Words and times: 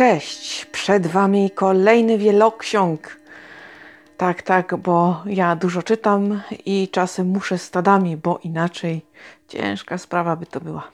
cześć! 0.00 0.64
Przed 0.64 1.06
Wami 1.06 1.50
kolejny 1.50 2.18
wieloksiąg. 2.18 3.16
Tak, 4.16 4.42
tak, 4.42 4.76
bo 4.76 5.22
ja 5.26 5.56
dużo 5.56 5.82
czytam 5.82 6.42
i 6.66 6.88
czasem 6.88 7.26
muszę 7.26 7.58
stadami, 7.58 8.16
bo 8.16 8.38
inaczej 8.42 9.02
ciężka 9.48 9.98
sprawa 9.98 10.36
by 10.36 10.46
to 10.46 10.60
była. 10.60 10.90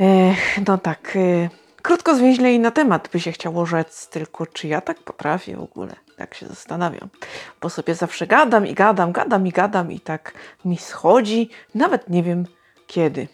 Ech, 0.00 0.66
no 0.68 0.78
tak, 0.78 1.16
e, 1.16 1.48
krótko 1.82 2.14
zwięźle 2.14 2.52
i 2.52 2.58
na 2.58 2.70
temat 2.70 3.08
by 3.12 3.20
się 3.20 3.32
chciało 3.32 3.66
rzec, 3.66 4.08
tylko 4.08 4.46
czy 4.46 4.68
ja 4.68 4.80
tak 4.80 4.98
potrafię 4.98 5.56
w 5.56 5.62
ogóle? 5.62 5.96
Tak 6.16 6.34
się 6.34 6.46
zastanawiam, 6.46 7.08
bo 7.60 7.70
sobie 7.70 7.94
zawsze 7.94 8.26
gadam 8.26 8.66
i 8.66 8.74
gadam, 8.74 9.12
gadam 9.12 9.46
i 9.46 9.50
gadam 9.50 9.92
i 9.92 10.00
tak 10.00 10.32
mi 10.64 10.76
schodzi, 10.76 11.50
nawet 11.74 12.10
nie 12.10 12.22
wiem 12.22 12.46
kiedy. 12.86 13.28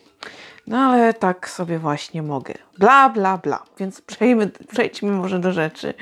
No 0.66 0.78
ale 0.78 1.14
tak 1.14 1.50
sobie 1.50 1.78
właśnie 1.78 2.22
mogę. 2.22 2.54
Bla, 2.78 3.08
bla, 3.08 3.38
bla. 3.38 3.62
Więc 3.78 4.00
przejdźmy, 4.10 4.50
przejdźmy 4.72 5.12
może 5.12 5.38
do 5.38 5.52
rzeczy, 5.52 5.94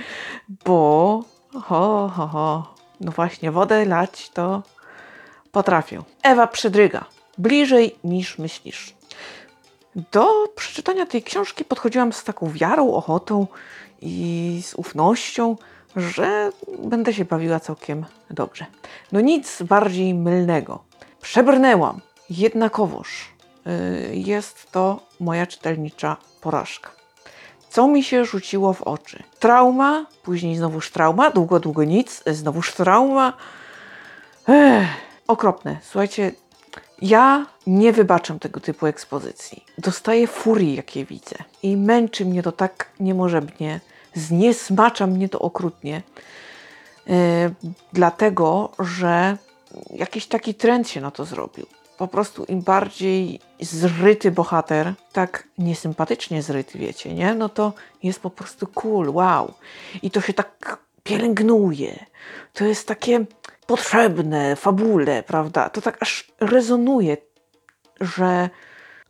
bo 0.64 1.22
ho, 1.54 2.12
ho, 2.16 2.27
ho. 2.27 2.74
No 3.00 3.12
właśnie, 3.12 3.50
wodę 3.50 3.84
lać 3.84 4.30
to 4.30 4.62
potrafię. 5.52 6.02
Ewa 6.22 6.46
Przydryga. 6.46 7.04
Bliżej 7.38 7.96
niż 8.04 8.38
myślisz. 8.38 8.94
Do 10.12 10.48
przeczytania 10.56 11.06
tej 11.06 11.22
książki 11.22 11.64
podchodziłam 11.64 12.12
z 12.12 12.24
taką 12.24 12.52
wiarą, 12.52 12.94
ochotą 12.94 13.46
i 14.00 14.60
z 14.64 14.74
ufnością, 14.74 15.56
że 15.96 16.52
będę 16.78 17.14
się 17.14 17.24
bawiła 17.24 17.60
całkiem 17.60 18.06
dobrze. 18.30 18.66
No 19.12 19.20
nic 19.20 19.62
bardziej 19.62 20.14
mylnego. 20.14 20.84
Przebrnęłam 21.20 22.00
jednakowoż 22.30 23.38
jest 24.12 24.72
to 24.72 25.00
moja 25.20 25.47
czytelnicza 25.47 26.16
porażka. 26.41 26.91
Co 27.70 27.88
mi 27.88 28.02
się 28.02 28.25
rzuciło 28.25 28.72
w 28.72 28.83
oczy? 28.83 29.22
Trauma, 29.38 30.06
później 30.22 30.56
znowuż 30.56 30.91
trauma, 30.91 31.30
długo, 31.30 31.60
długo 31.60 31.84
nic, 31.84 32.22
znowuż 32.27 32.75
trauma. 32.75 33.33
Ech, 34.48 34.88
okropne. 35.27 35.77
Słuchajcie, 35.83 36.33
ja 37.02 37.47
nie 37.66 37.92
wybaczam 37.92 38.38
tego 38.38 38.60
typu 38.60 38.86
ekspozycji. 38.86 39.64
Dostaję 39.78 40.27
furii, 40.27 40.75
jakie 40.75 41.05
widzę. 41.05 41.36
I 41.62 41.77
męczy 41.77 42.25
mnie 42.25 42.42
to 42.42 42.53
tak 42.53 42.91
niemożebnie. 43.00 43.80
Zniesmacza 44.14 45.06
mnie 45.06 45.28
to 45.28 45.38
okrutnie. 45.38 46.03
Yy, 47.06 47.14
dlatego, 47.92 48.72
że 48.78 49.36
jakiś 49.91 50.27
taki 50.27 50.55
trend 50.55 50.88
się 50.88 51.00
na 51.00 51.10
to 51.10 51.25
zrobił 51.25 51.66
po 51.98 52.08
prostu 52.08 52.44
im 52.44 52.62
bardziej 52.62 53.41
zryty 53.60 54.30
bohater, 54.30 54.94
tak 55.12 55.48
niesympatycznie 55.58 56.42
zryty, 56.42 56.78
wiecie, 56.78 57.14
nie? 57.14 57.34
No 57.34 57.48
to 57.48 57.72
jest 58.02 58.20
po 58.20 58.30
prostu 58.30 58.66
cool, 58.66 59.08
wow. 59.08 59.54
I 60.02 60.10
to 60.10 60.20
się 60.20 60.32
tak 60.32 60.78
pielęgnuje. 61.02 62.06
To 62.52 62.64
jest 62.64 62.88
takie 62.88 63.24
potrzebne, 63.66 64.56
fabule, 64.56 65.22
prawda? 65.22 65.69
To 65.69 65.80
tak 65.80 66.02
aż 66.02 66.32
rezonuje, 66.41 67.16
że 68.00 68.50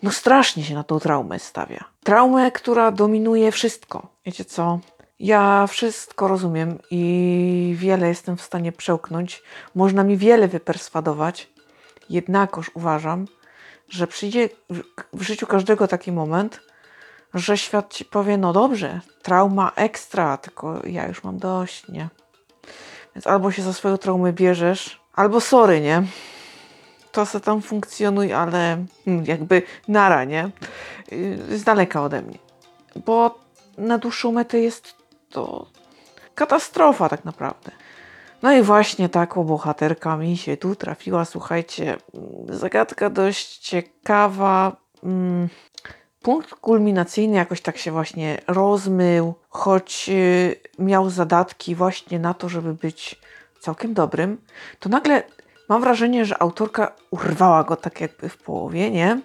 no 0.02 0.10
strasznie 0.10 0.64
się 0.64 0.74
na 0.74 0.84
tą 0.84 0.98
traumę 1.00 1.38
stawia. 1.38 1.84
Traumę, 2.04 2.50
która 2.50 2.90
dominuje 2.90 3.52
wszystko. 3.52 4.08
Wiecie 4.26 4.44
co? 4.44 4.78
Ja 5.18 5.66
wszystko 5.66 6.28
rozumiem 6.28 6.78
i 6.90 7.74
wiele 7.78 8.08
jestem 8.08 8.36
w 8.36 8.42
stanie 8.42 8.72
przełknąć. 8.72 9.42
Można 9.74 10.04
mi 10.04 10.16
wiele 10.16 10.48
wyperswadować, 10.48 11.50
Jednakoż 12.10 12.70
uważam, 12.74 13.26
że 13.88 14.06
przyjdzie 14.06 14.48
w 15.12 15.22
życiu 15.22 15.46
każdego 15.46 15.88
taki 15.88 16.12
moment, 16.12 16.60
że 17.34 17.58
świat 17.58 17.94
ci 17.94 18.04
powie, 18.04 18.36
no 18.36 18.52
dobrze, 18.52 19.00
trauma 19.22 19.72
ekstra, 19.76 20.36
tylko 20.36 20.86
ja 20.86 21.08
już 21.08 21.24
mam 21.24 21.38
dość, 21.38 21.88
nie? 21.88 22.08
Więc 23.14 23.26
albo 23.26 23.52
się 23.52 23.62
za 23.62 23.72
swoją 23.72 23.98
traumę 23.98 24.32
bierzesz, 24.32 25.00
albo 25.14 25.40
sorry, 25.40 25.80
nie? 25.80 26.02
To 27.12 27.26
se 27.26 27.40
tam 27.40 27.62
funkcjonuje, 27.62 28.38
ale 28.38 28.84
hmm, 29.04 29.24
jakby 29.26 29.62
nara, 29.88 30.24
nie? 30.24 30.50
Z 31.50 31.64
daleka 31.64 32.02
ode 32.02 32.22
mnie. 32.22 32.38
Bo 33.06 33.38
na 33.78 33.98
dłuższą 33.98 34.32
metę 34.32 34.58
jest 34.58 34.94
to 35.30 35.66
katastrofa 36.34 37.08
tak 37.08 37.24
naprawdę. 37.24 37.70
No 38.42 38.52
i 38.52 38.62
właśnie 38.62 39.08
taką 39.08 39.44
bohaterka 39.44 40.16
mi 40.16 40.36
się 40.36 40.56
tu 40.56 40.76
trafiła. 40.76 41.24
Słuchajcie, 41.24 41.96
zagadka 42.48 43.10
dość 43.10 43.58
ciekawa. 43.58 44.76
Mm, 45.04 45.48
punkt 46.22 46.54
kulminacyjny 46.54 47.36
jakoś 47.36 47.60
tak 47.60 47.78
się 47.78 47.92
właśnie 47.92 48.38
rozmył, 48.46 49.34
choć 49.48 50.06
y, 50.08 50.56
miał 50.78 51.10
zadatki 51.10 51.74
właśnie 51.74 52.18
na 52.18 52.34
to, 52.34 52.48
żeby 52.48 52.74
być 52.74 53.20
całkiem 53.60 53.94
dobrym, 53.94 54.38
to 54.78 54.88
nagle 54.88 55.22
mam 55.68 55.80
wrażenie, 55.80 56.24
że 56.24 56.42
autorka 56.42 56.92
urwała 57.10 57.64
go 57.64 57.76
tak 57.76 58.00
jakby 58.00 58.28
w 58.28 58.36
połowie, 58.36 58.90
nie? 58.90 59.20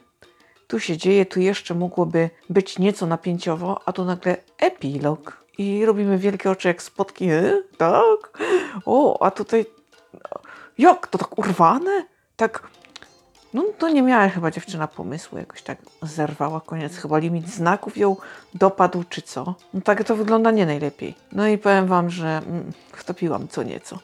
Tu 0.68 0.80
się 0.80 0.98
dzieje, 0.98 1.26
tu 1.26 1.40
jeszcze 1.40 1.76
mogłoby 1.76 2.30
być 2.50 2.80
nieco 2.80 3.06
napięciowo, 3.06 3.82
a 3.86 3.92
tu 3.94 4.06
nagle 4.06 4.38
epilog 4.58 5.43
i 5.58 5.86
robimy 5.86 6.18
wielkie 6.18 6.52
oczy 6.52 6.68
jak 6.68 6.82
spotki. 6.82 7.30
E? 7.30 7.62
Tak? 7.78 8.38
O, 8.86 9.24
a 9.26 9.32
tutaj. 9.32 9.66
Jak 10.78 11.08
to 11.08 11.18
tak 11.18 11.38
urwane? 11.38 12.06
Tak. 12.36 12.68
No 13.54 13.64
to 13.78 13.90
nie 13.90 14.02
miała 14.02 14.30
chyba 14.30 14.52
dziewczyna 14.52 14.88
pomysłu, 14.88 15.38
jakoś 15.38 15.62
tak 15.62 15.78
zerwała 16.02 16.62
koniec. 16.62 16.98
Chyba 16.98 17.18
limit 17.18 17.50
znaków 17.50 17.98
ją 17.98 18.16
dopadł, 18.54 19.04
czy 19.10 19.22
co. 19.22 19.56
No 19.74 19.82
tak 19.82 20.04
to 20.04 20.16
wygląda 20.16 20.52
nie 20.52 20.66
najlepiej. 20.66 21.16
No 21.32 21.48
i 21.48 21.58
powiem 21.58 21.88
Wam, 21.88 22.10
że 22.10 22.28
mm, 22.28 22.72
wtopiłam 22.94 23.48
co 23.48 23.64
nieco. 23.64 24.00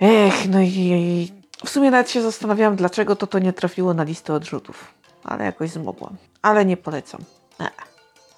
Ech, 0.00 0.48
no 0.48 0.60
i 0.60 1.32
w 1.64 1.70
sumie 1.70 1.90
nawet 1.90 2.10
się 2.10 2.22
zastanawiałam, 2.22 2.76
dlaczego 2.76 3.16
to 3.16 3.26
to 3.26 3.38
nie 3.38 3.52
trafiło 3.52 3.94
na 3.94 4.02
listę 4.02 4.34
odrzutów. 4.34 4.94
Ale 5.24 5.44
jakoś 5.44 5.70
zmogłam. 5.70 6.16
Ale 6.42 6.64
nie 6.64 6.76
polecam. 6.76 7.20
Nie. 7.60 7.70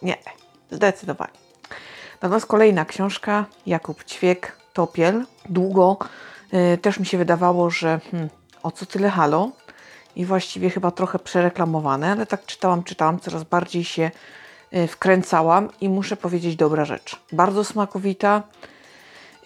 nie. 0.03 0.42
Zdecydowanie. 0.73 1.33
Natomiast 2.23 2.47
kolejna 2.47 2.85
książka, 2.85 3.47
Jakub 3.67 4.05
Ćwiek, 4.05 4.57
Topiel. 4.73 5.25
Długo 5.49 5.99
y, 6.75 6.79
też 6.79 6.99
mi 6.99 7.07
się 7.07 7.19
wydawało, 7.19 7.71
że 7.71 8.01
hmm, 8.11 8.29
o 8.63 8.71
co 8.71 8.87
tyle 8.87 9.11
halo? 9.11 9.51
I 10.17 10.25
właściwie 10.25 10.71
chyba 10.71 10.91
trochę 10.91 11.19
przereklamowane, 11.19 12.13
ale 12.13 12.27
tak 12.27 12.47
czytałam, 12.47 12.85
czytałam, 12.85 13.21
coraz 13.21 13.45
bardziej 13.45 13.85
się 13.85 14.11
y, 14.75 14.87
wkręcałam 14.87 15.69
i 15.81 15.89
muszę 15.89 16.17
powiedzieć 16.17 16.57
dobra 16.57 16.85
rzecz. 16.85 17.21
Bardzo 17.33 17.65
smakowita, 17.65 18.43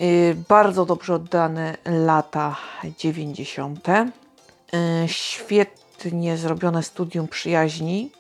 y, 0.01 0.37
bardzo 0.49 0.87
dobrze 0.87 1.15
oddane 1.15 1.77
lata 1.85 2.57
90. 2.99 3.89
Y, 3.89 5.09
świetnie 5.09 6.37
zrobione 6.37 6.83
studium 6.83 7.29
przyjaźni 7.29 8.11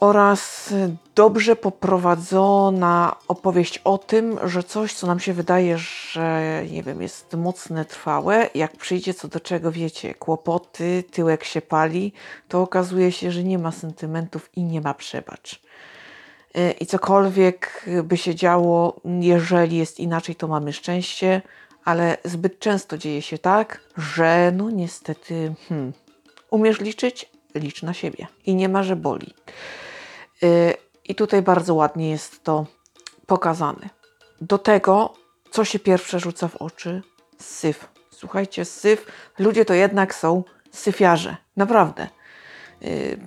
oraz 0.00 0.74
dobrze 1.14 1.56
poprowadzona 1.56 3.16
opowieść 3.28 3.78
o 3.78 3.98
tym, 3.98 4.38
że 4.44 4.62
coś, 4.62 4.94
co 4.94 5.06
nam 5.06 5.20
się 5.20 5.32
wydaje, 5.32 5.78
że 5.78 6.62
nie 6.70 6.82
wiem, 6.82 7.02
jest 7.02 7.34
mocne, 7.36 7.84
trwałe, 7.84 8.50
jak 8.54 8.76
przyjdzie 8.76 9.14
co 9.14 9.28
do 9.28 9.40
czego, 9.40 9.72
wiecie, 9.72 10.14
kłopoty, 10.14 11.04
tyłek 11.10 11.44
się 11.44 11.62
pali, 11.62 12.12
to 12.48 12.62
okazuje 12.62 13.12
się, 13.12 13.30
że 13.30 13.44
nie 13.44 13.58
ma 13.58 13.72
sentymentów 13.72 14.50
i 14.56 14.62
nie 14.62 14.80
ma 14.80 14.94
przebacz. 14.94 15.62
Y, 16.56 16.74
I 16.80 16.86
cokolwiek 16.86 17.84
by 18.04 18.16
się 18.16 18.34
działo, 18.34 19.00
jeżeli 19.20 19.76
jest 19.76 20.00
inaczej, 20.00 20.34
to 20.34 20.48
mamy 20.48 20.72
szczęście, 20.72 21.42
ale 21.84 22.16
zbyt 22.24 22.58
często 22.58 22.98
dzieje 22.98 23.22
się 23.22 23.38
tak, 23.38 23.80
że 23.96 24.52
no 24.56 24.70
niestety, 24.70 25.54
hmm, 25.68 25.92
umiesz 26.50 26.80
liczyć? 26.80 27.30
Licz 27.54 27.82
na 27.82 27.94
siebie. 27.94 28.26
I 28.46 28.54
nie 28.54 28.68
ma, 28.68 28.82
że 28.82 28.96
boli. 28.96 29.34
Y, 30.42 30.74
I 31.04 31.14
tutaj 31.14 31.42
bardzo 31.42 31.74
ładnie 31.74 32.10
jest 32.10 32.44
to 32.44 32.66
pokazane. 33.26 33.88
Do 34.40 34.58
tego, 34.58 35.14
co 35.50 35.64
się 35.64 35.78
pierwsze 35.78 36.20
rzuca 36.20 36.48
w 36.48 36.56
oczy? 36.56 37.02
Syf. 37.38 37.88
Słuchajcie, 38.10 38.64
syf. 38.64 39.06
Ludzie 39.38 39.64
to 39.64 39.74
jednak 39.74 40.14
są 40.14 40.44
syfiarze. 40.70 41.36
Naprawdę. 41.56 42.08
Y, 42.82 43.18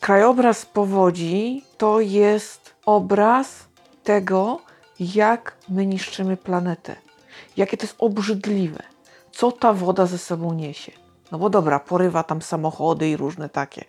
krajobraz 0.00 0.66
powodzi 0.66 1.64
to 1.78 2.00
jest 2.00 2.74
obraz 2.86 3.68
tego, 4.04 4.60
jak 5.00 5.56
my 5.68 5.86
niszczymy 5.86 6.36
planetę. 6.36 6.96
Jakie 7.56 7.76
to 7.76 7.84
jest 7.84 7.96
obrzydliwe. 7.98 8.82
Co 9.32 9.52
ta 9.52 9.72
woda 9.72 10.06
ze 10.06 10.18
sobą 10.18 10.52
niesie. 10.52 10.92
No 11.32 11.38
bo 11.38 11.50
dobra, 11.50 11.80
porywa 11.80 12.22
tam 12.22 12.42
samochody 12.42 13.08
i 13.08 13.16
różne 13.16 13.48
takie 13.48 13.84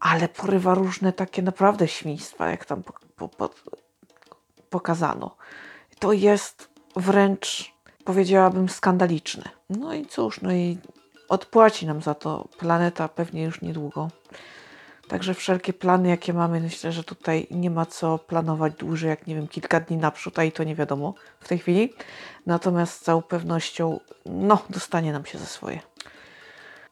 ale 0.00 0.28
porywa 0.28 0.74
różne 0.74 1.12
takie 1.12 1.42
naprawdę 1.42 1.88
świństwa, 1.88 2.50
jak 2.50 2.64
tam 2.64 2.82
po, 2.82 2.92
po, 3.16 3.28
po, 3.28 3.50
pokazano. 4.70 5.36
To 5.98 6.12
jest 6.12 6.68
wręcz, 6.96 7.74
powiedziałabym, 8.04 8.68
skandaliczne. 8.68 9.44
No 9.70 9.94
i 9.94 10.06
cóż, 10.06 10.40
no 10.40 10.52
i 10.52 10.78
odpłaci 11.28 11.86
nam 11.86 12.02
za 12.02 12.14
to 12.14 12.48
planeta 12.58 13.08
pewnie 13.08 13.42
już 13.42 13.62
niedługo. 13.62 14.08
Także 15.08 15.34
wszelkie 15.34 15.72
plany, 15.72 16.08
jakie 16.08 16.32
mamy, 16.32 16.60
myślę, 16.60 16.92
że 16.92 17.04
tutaj 17.04 17.46
nie 17.50 17.70
ma 17.70 17.86
co 17.86 18.18
planować 18.18 18.74
dłużej, 18.74 19.10
jak 19.10 19.26
nie 19.26 19.34
wiem, 19.34 19.48
kilka 19.48 19.80
dni 19.80 19.96
naprzód, 19.96 20.38
a 20.38 20.44
i 20.44 20.52
to 20.52 20.64
nie 20.64 20.74
wiadomo 20.74 21.14
w 21.40 21.48
tej 21.48 21.58
chwili. 21.58 21.92
Natomiast 22.46 22.94
z 22.94 23.00
całą 23.00 23.22
pewnością, 23.22 24.00
no, 24.26 24.58
dostanie 24.70 25.12
nam 25.12 25.26
się 25.26 25.38
za 25.38 25.46
swoje. 25.46 25.80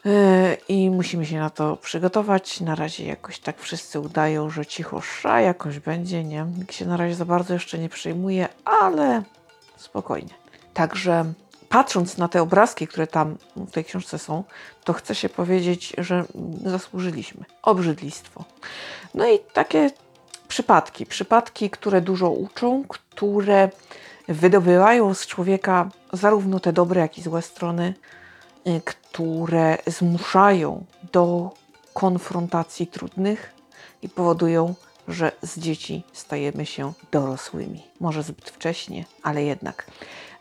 Yy, 0.05 0.57
I 0.69 0.91
musimy 0.91 1.27
się 1.27 1.39
na 1.39 1.51
to 1.51 1.77
przygotować. 1.77 2.61
Na 2.61 2.75
razie 2.75 3.05
jakoś 3.05 3.39
tak 3.39 3.61
wszyscy 3.61 4.01
udają, 4.01 4.51
że 4.51 4.67
cicho 4.67 5.01
sza 5.01 5.41
jakoś 5.41 5.79
będzie, 5.79 6.25
nie? 6.25 6.47
Nikt 6.59 6.75
się 6.75 6.87
na 6.87 6.97
razie 6.97 7.15
za 7.15 7.25
bardzo 7.25 7.55
jeszcze 7.55 7.79
nie 7.79 7.89
przejmuje, 7.89 8.49
ale 8.65 9.23
spokojnie. 9.77 10.35
Także 10.75 11.25
patrząc 11.69 12.19
na 12.19 12.29
te 12.29 12.43
obrazki, 12.43 12.87
które 12.87 13.07
tam 13.07 13.37
w 13.57 13.71
tej 13.71 13.85
książce 13.85 14.19
są, 14.19 14.45
to 14.85 14.93
chce 14.93 15.15
się 15.15 15.29
powiedzieć, 15.29 15.93
że 15.99 16.25
zasłużyliśmy. 16.65 17.45
Obrzydlistwo. 17.63 18.45
No 19.15 19.29
i 19.29 19.39
takie 19.53 19.91
przypadki, 20.49 21.07
przypadki, 21.07 21.71
które 21.71 22.01
dużo 22.01 22.31
uczą, 22.31 22.85
które 22.89 23.69
wydobywają 24.29 25.15
z 25.15 25.27
człowieka 25.27 25.89
zarówno 26.13 26.61
te 26.61 26.73
dobre, 26.73 27.01
jak 27.01 27.19
i 27.19 27.23
złe 27.23 27.43
strony, 27.43 27.95
które 28.85 29.79
zmuszają 29.87 30.85
do 31.13 31.51
konfrontacji 31.95 32.87
trudnych 32.87 33.55
i 34.03 34.09
powodują, 34.09 34.75
że 35.09 35.33
z 35.43 35.59
dzieci 35.59 36.03
stajemy 36.13 36.67
się 36.67 36.93
dorosłymi. 37.13 37.83
Może 38.01 38.23
zbyt 38.23 38.51
wcześnie, 38.51 39.05
ale 39.23 39.43
jednak. 39.43 39.87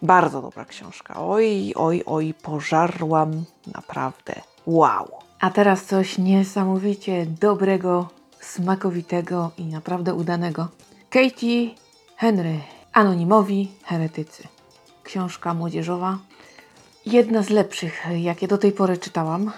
Bardzo 0.01 0.41
dobra 0.41 0.65
książka. 0.65 1.15
Oj, 1.17 1.73
oj, 1.75 2.03
oj, 2.05 2.33
pożarłam 2.33 3.45
naprawdę. 3.75 4.33
Wow. 4.65 5.11
A 5.39 5.49
teraz 5.49 5.85
coś 5.85 6.17
niesamowicie 6.17 7.25
dobrego, 7.25 8.09
smakowitego 8.39 9.51
i 9.57 9.65
naprawdę 9.65 10.13
udanego. 10.13 10.67
Katie 11.09 11.69
Henry, 12.17 12.59
Anonimowi 12.93 13.71
Heretycy. 13.83 14.47
Książka 15.03 15.53
młodzieżowa. 15.53 16.17
Jedna 17.05 17.43
z 17.43 17.49
lepszych, 17.49 18.05
jakie 18.17 18.47
do 18.47 18.57
tej 18.57 18.71
pory 18.71 18.97
czytałam, 18.97 19.51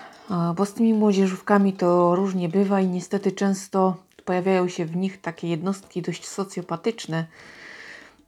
bo 0.56 0.66
z 0.66 0.74
tymi 0.74 0.94
młodzieżówkami 0.94 1.74
to 1.74 2.16
różnie 2.16 2.50
bywa 2.50 2.82
i 2.82 2.88
niestety 2.88 3.32
często 3.32 3.98
pojawiają 4.26 4.68
się 4.68 4.86
w 4.86 4.96
nich 4.96 5.22
takie 5.22 5.48
jednostki 5.48 6.02
dość 6.02 6.28
socjopatyczne. 6.28 7.26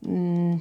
Mm. 0.04 0.60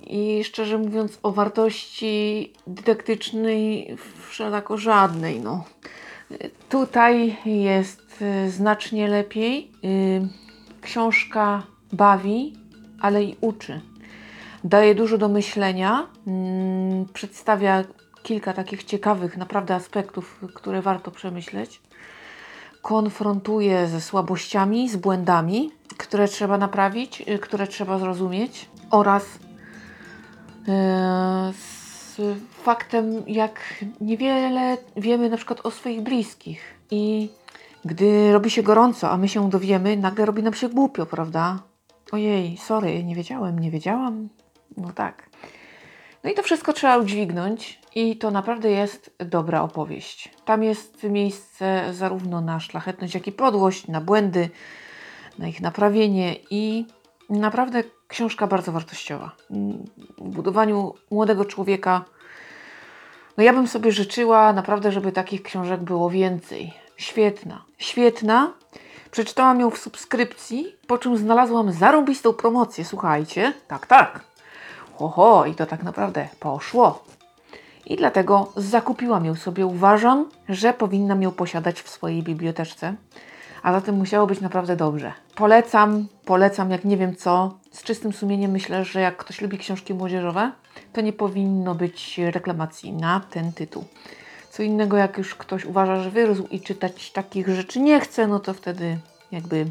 I 0.00 0.44
szczerze 0.44 0.78
mówiąc, 0.78 1.18
o 1.22 1.32
wartości 1.32 2.52
dydaktycznej 2.66 3.96
wszelako 4.28 4.78
żadnej. 4.78 5.40
No. 5.40 5.64
Tutaj 6.68 7.36
jest 7.44 8.22
y, 8.46 8.50
znacznie 8.50 9.08
lepiej. 9.08 9.70
Y, 9.84 10.28
książka 10.80 11.62
bawi, 11.92 12.56
ale 13.00 13.24
i 13.24 13.36
uczy. 13.40 13.80
Daje 14.64 14.94
dużo 14.94 15.18
do 15.18 15.28
myślenia, 15.28 16.06
mm, 16.26 17.06
przedstawia 17.12 17.84
kilka 18.22 18.52
takich 18.52 18.84
ciekawych 18.84 19.36
naprawdę 19.36 19.74
aspektów, 19.74 20.40
które 20.54 20.82
warto 20.82 21.10
przemyśleć 21.10 21.80
konfrontuje 22.82 23.86
ze 23.86 24.00
słabościami, 24.00 24.88
z 24.88 24.96
błędami, 24.96 25.70
które 25.96 26.28
trzeba 26.28 26.58
naprawić, 26.58 27.20
y, 27.20 27.38
które 27.38 27.66
trzeba 27.66 27.98
zrozumieć 27.98 28.68
oraz 28.90 29.24
y, 29.24 29.38
z 31.52 32.16
faktem, 32.62 33.22
jak 33.26 33.84
niewiele 34.00 34.76
wiemy 34.96 35.30
na 35.30 35.36
przykład 35.36 35.66
o 35.66 35.70
swoich 35.70 36.00
bliskich. 36.00 36.60
I 36.90 37.30
gdy 37.84 38.32
robi 38.32 38.50
się 38.50 38.62
gorąco, 38.62 39.10
a 39.10 39.16
my 39.16 39.28
się 39.28 39.50
dowiemy, 39.50 39.96
nagle 39.96 40.26
robi 40.26 40.42
nam 40.42 40.54
się 40.54 40.68
głupio, 40.68 41.06
prawda? 41.06 41.62
Ojej, 42.12 42.56
sorry, 42.56 43.04
nie 43.04 43.14
wiedziałem, 43.14 43.58
nie 43.58 43.70
wiedziałam. 43.70 44.28
No 44.76 44.92
tak. 44.92 45.28
No 46.24 46.30
i 46.30 46.34
to 46.34 46.42
wszystko 46.42 46.72
trzeba 46.72 46.96
udźwignąć 46.96 47.80
i 47.94 48.16
to 48.16 48.30
naprawdę 48.30 48.70
jest 48.70 49.14
dobra 49.18 49.62
opowieść. 49.62 50.34
Tam 50.44 50.62
jest 50.62 51.02
miejsce 51.02 51.84
zarówno 51.94 52.40
na 52.40 52.60
szlachetność, 52.60 53.14
jak 53.14 53.26
i 53.26 53.32
podłość, 53.32 53.88
na 53.88 54.00
błędy, 54.00 54.50
na 55.38 55.48
ich 55.48 55.60
naprawienie 55.60 56.36
i 56.50 56.86
naprawdę 57.30 57.82
książka 58.08 58.46
bardzo 58.46 58.72
wartościowa. 58.72 59.32
W 60.18 60.28
budowaniu 60.28 60.94
młodego 61.10 61.44
człowieka, 61.44 62.04
no 63.36 63.44
ja 63.44 63.52
bym 63.52 63.68
sobie 63.68 63.92
życzyła 63.92 64.52
naprawdę, 64.52 64.92
żeby 64.92 65.12
takich 65.12 65.42
książek 65.42 65.80
było 65.80 66.10
więcej. 66.10 66.74
Świetna, 66.96 67.64
świetna. 67.78 68.52
Przeczytałam 69.10 69.60
ją 69.60 69.70
w 69.70 69.78
subskrypcji, 69.78 70.76
po 70.86 70.98
czym 70.98 71.16
znalazłam 71.16 71.72
zarąbistą 71.72 72.32
promocję. 72.32 72.84
Słuchajcie, 72.84 73.52
tak, 73.68 73.86
tak. 73.86 74.27
Oho, 74.98 75.46
i 75.46 75.54
to 75.54 75.66
tak 75.66 75.82
naprawdę 75.82 76.28
poszło. 76.40 77.04
I 77.86 77.96
dlatego 77.96 78.52
zakupiłam 78.56 79.24
ją 79.24 79.34
sobie. 79.34 79.66
Uważam, 79.66 80.30
że 80.48 80.72
powinnam 80.72 81.22
ją 81.22 81.30
posiadać 81.30 81.82
w 81.82 81.88
swojej 81.88 82.22
biblioteczce. 82.22 82.94
A 83.62 83.72
zatem 83.72 83.94
musiało 83.94 84.26
być 84.26 84.40
naprawdę 84.40 84.76
dobrze. 84.76 85.12
Polecam, 85.34 86.06
polecam 86.24 86.70
jak 86.70 86.84
nie 86.84 86.96
wiem 86.96 87.16
co. 87.16 87.54
Z 87.72 87.82
czystym 87.82 88.12
sumieniem 88.12 88.50
myślę, 88.50 88.84
że 88.84 89.00
jak 89.00 89.16
ktoś 89.16 89.40
lubi 89.40 89.58
książki 89.58 89.94
młodzieżowe, 89.94 90.52
to 90.92 91.00
nie 91.00 91.12
powinno 91.12 91.74
być 91.74 92.18
reklamacji 92.18 92.92
na 92.92 93.20
ten 93.30 93.52
tytuł. 93.52 93.84
Co 94.50 94.62
innego, 94.62 94.96
jak 94.96 95.18
już 95.18 95.34
ktoś 95.34 95.64
uważa, 95.64 96.02
że 96.02 96.10
wyrósł 96.10 96.46
i 96.50 96.60
czytać 96.60 97.12
takich 97.12 97.48
rzeczy 97.48 97.80
nie 97.80 98.00
chce, 98.00 98.26
no 98.26 98.40
to 98.40 98.54
wtedy 98.54 98.98
jakby 99.32 99.66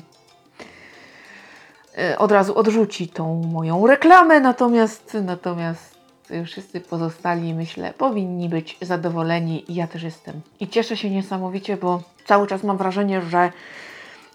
od 2.18 2.32
razu 2.32 2.58
odrzuci 2.58 3.08
tą 3.08 3.44
moją 3.54 3.88
reklamę, 3.88 4.40
natomiast, 4.40 5.18
natomiast 5.24 5.98
wszyscy 6.46 6.82
pozostali, 6.82 7.54
myślę, 7.54 7.94
powinni 7.94 8.50
być 8.50 8.78
zadowoleni 8.82 9.66
ja 9.70 9.88
też 9.88 10.04
jestem. 10.04 10.42
I 10.60 10.68
cieszę 10.68 10.98
się 10.98 11.10
niesamowicie, 11.10 11.78
bo 11.78 12.02
cały 12.26 12.48
czas 12.48 12.64
mam 12.64 12.78
wrażenie, 12.78 13.22
że 13.22 13.52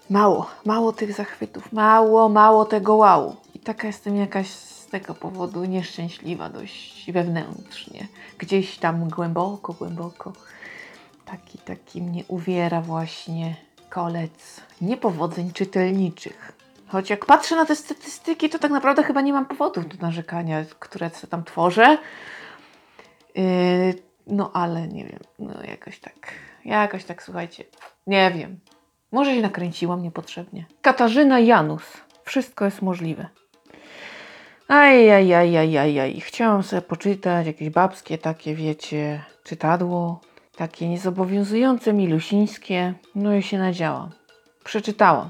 mało, 0.09 0.47
mało 0.65 0.91
tych 0.91 1.13
zachwytów, 1.13 1.71
mało, 1.71 2.29
mało 2.29 2.65
tego 2.65 2.95
wow. 2.95 3.35
I 3.55 3.59
taka 3.59 3.87
jestem 3.87 4.15
jakaś 4.15 4.47
z 4.47 4.87
tego 4.87 5.13
powodu 5.13 5.65
nieszczęśliwa 5.65 6.49
dość 6.49 7.11
wewnętrznie. 7.11 8.07
Gdzieś 8.37 8.77
tam 8.77 9.09
głęboko, 9.09 9.73
głęboko 9.73 10.33
taki, 11.25 11.57
taki 11.57 12.01
mnie 12.01 12.23
uwiera 12.27 12.81
właśnie 12.81 13.55
kolec 13.89 14.61
niepowodzeń 14.81 15.51
czytelniczych. 15.51 16.62
Choć 16.93 17.09
jak 17.09 17.25
patrzę 17.25 17.55
na 17.55 17.65
te 17.65 17.75
statystyki, 17.75 18.49
to 18.49 18.59
tak 18.59 18.71
naprawdę 18.71 19.03
chyba 19.03 19.21
nie 19.21 19.33
mam 19.33 19.45
powodów 19.45 19.87
do 19.87 20.07
narzekania, 20.07 20.65
które 20.79 21.09
tam 21.29 21.43
tworzę. 21.43 21.97
Yy, 23.35 23.43
no 24.27 24.51
ale 24.53 24.87
nie 24.87 25.05
wiem, 25.05 25.19
no 25.39 25.63
jakoś 25.63 25.99
tak, 25.99 26.33
jakoś 26.65 27.03
tak, 27.03 27.23
słuchajcie, 27.23 27.63
nie 28.07 28.31
wiem. 28.31 28.59
Może 29.11 29.35
się 29.35 29.41
nakręciłam 29.41 30.01
niepotrzebnie. 30.01 30.65
Katarzyna 30.81 31.39
Janus. 31.39 31.83
Wszystko 32.23 32.65
jest 32.65 32.81
możliwe. 32.81 33.27
Ajajajajajaj. 34.67 36.19
Chciałam 36.19 36.63
sobie 36.63 36.81
poczytać 36.81 37.47
jakieś 37.47 37.69
babskie 37.69 38.17
takie, 38.17 38.55
wiecie, 38.55 39.23
czytadło. 39.43 40.21
Takie 40.55 40.89
niezobowiązujące, 40.89 41.93
milusińskie. 41.93 42.93
No 43.15 43.35
i 43.35 43.43
się 43.43 43.57
nadziałam. 43.57 44.09
Przeczytałam 44.63 45.29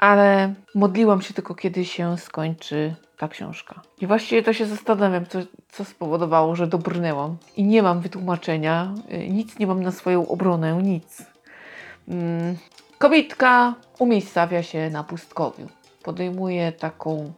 ale 0.00 0.54
modliłam 0.74 1.22
się 1.22 1.34
tylko, 1.34 1.54
kiedy 1.54 1.84
się 1.84 2.18
skończy 2.18 2.94
ta 3.18 3.28
książka. 3.28 3.82
I 4.00 4.06
właściwie 4.06 4.42
to 4.42 4.52
się 4.52 4.66
zastanawiam, 4.66 5.26
co, 5.26 5.38
co 5.68 5.84
spowodowało, 5.84 6.56
że 6.56 6.66
dobrnęłam. 6.66 7.36
I 7.56 7.64
nie 7.64 7.82
mam 7.82 8.00
wytłumaczenia, 8.00 8.94
y, 9.12 9.28
nic 9.28 9.58
nie 9.58 9.66
mam 9.66 9.82
na 9.82 9.92
swoją 9.92 10.28
obronę, 10.28 10.82
nic. 10.82 11.22
Hmm. 12.06 12.56
Kobietka 12.98 13.74
umiejscawia 13.98 14.62
się 14.62 14.90
na 14.90 15.04
pustkowiu. 15.04 15.68
Podejmuje 16.02 16.72
taką 16.72 17.32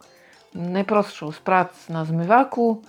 najprostszą 0.54 1.33
z 1.33 1.38
prac 1.38 1.88
na 1.88 2.04
zmywaku. 2.04 2.83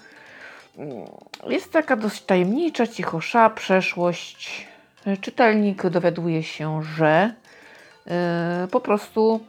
Mm, 0.78 1.06
jest 1.48 1.72
taka 1.72 1.96
dość 1.96 2.22
tajemnicza, 2.22 2.88
cichosza 2.88 3.50
przeszłość. 3.50 4.68
Czytelnik 5.22 5.90
dowiaduje 5.90 6.44
się, 6.44 6.84
że 6.84 7.34
yy, 8.06 8.14
po 8.68 8.80
prostu 8.80 9.40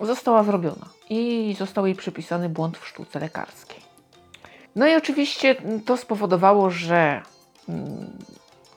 została 0.00 0.44
zrobiona 0.44 0.88
i 1.10 1.54
został 1.58 1.86
jej 1.86 1.94
przypisany 1.94 2.48
błąd 2.48 2.78
w 2.78 2.86
sztuce 2.86 3.20
lekarskiej. 3.20 3.80
No 4.76 4.86
i 4.86 4.94
oczywiście 4.94 5.56
to 5.86 5.96
spowodowało, 5.96 6.70
że 6.70 7.22
mm, 7.68 8.18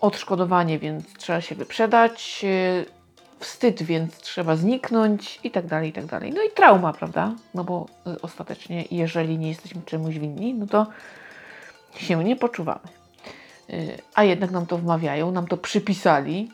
odszkodowanie, 0.01 0.79
więc 0.79 1.13
trzeba 1.13 1.41
się 1.41 1.55
wyprzedać, 1.55 2.41
y, 2.43 2.85
wstyd, 3.39 3.83
więc 3.83 4.17
trzeba 4.17 4.55
zniknąć 4.55 5.39
i 5.43 5.51
tak 5.51 5.67
dalej, 5.67 5.89
i 5.89 5.93
tak 5.93 6.05
dalej. 6.05 6.33
No 6.35 6.41
i 6.41 6.51
trauma, 6.51 6.93
prawda? 6.93 7.35
No 7.53 7.63
bo 7.63 7.85
y, 8.07 8.21
ostatecznie, 8.21 8.85
jeżeli 8.91 9.37
nie 9.37 9.49
jesteśmy 9.49 9.81
czemuś 9.81 10.17
winni, 10.19 10.53
no 10.53 10.67
to 10.67 10.87
się 11.95 12.23
nie 12.23 12.35
poczuwamy. 12.35 12.87
Y, 13.69 13.97
a 14.15 14.23
jednak 14.23 14.51
nam 14.51 14.65
to 14.65 14.77
wmawiają, 14.77 15.31
nam 15.31 15.47
to 15.47 15.57
przypisali. 15.57 16.51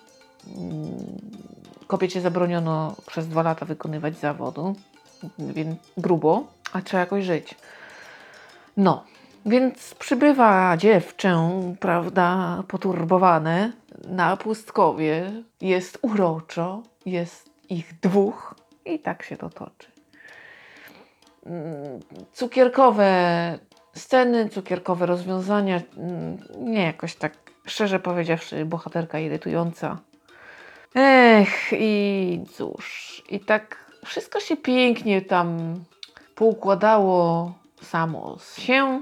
Kobiecie 1.93 2.21
zabroniono 2.21 2.95
przez 3.07 3.27
dwa 3.27 3.43
lata 3.43 3.65
wykonywać 3.65 4.17
zawodu, 4.17 4.75
więc 5.39 5.79
grubo, 5.97 6.43
a 6.71 6.81
trzeba 6.81 7.01
jakoś 7.01 7.25
żyć. 7.25 7.55
No, 8.77 9.03
więc 9.45 9.95
przybywa 9.95 10.77
dziewczę, 10.77 11.49
prawda, 11.79 12.57
poturbowane 12.67 13.71
na 14.07 14.37
pustkowie. 14.37 15.31
Jest 15.61 15.97
uroczo, 16.01 16.83
jest 17.05 17.49
ich 17.69 17.99
dwóch 17.99 18.55
i 18.85 18.99
tak 18.99 19.23
się 19.23 19.37
to 19.37 19.49
toczy. 19.49 19.87
Mm, 21.45 21.99
Cukierkowe 22.33 23.09
sceny, 23.95 24.49
cukierkowe 24.49 25.05
rozwiązania, 25.05 25.81
mm, 25.97 26.37
nie 26.59 26.83
jakoś 26.83 27.15
tak, 27.15 27.33
szczerze 27.65 27.99
powiedziawszy, 27.99 28.65
bohaterka 28.65 29.19
irytująca. 29.19 29.97
Ech, 30.95 31.73
i 31.73 32.39
cóż, 32.53 33.23
i 33.29 33.39
tak 33.39 33.91
wszystko 34.05 34.39
się 34.39 34.57
pięknie 34.57 35.21
tam 35.21 35.75
poukładało 36.35 37.53
samo 37.81 38.37
się, 38.57 39.01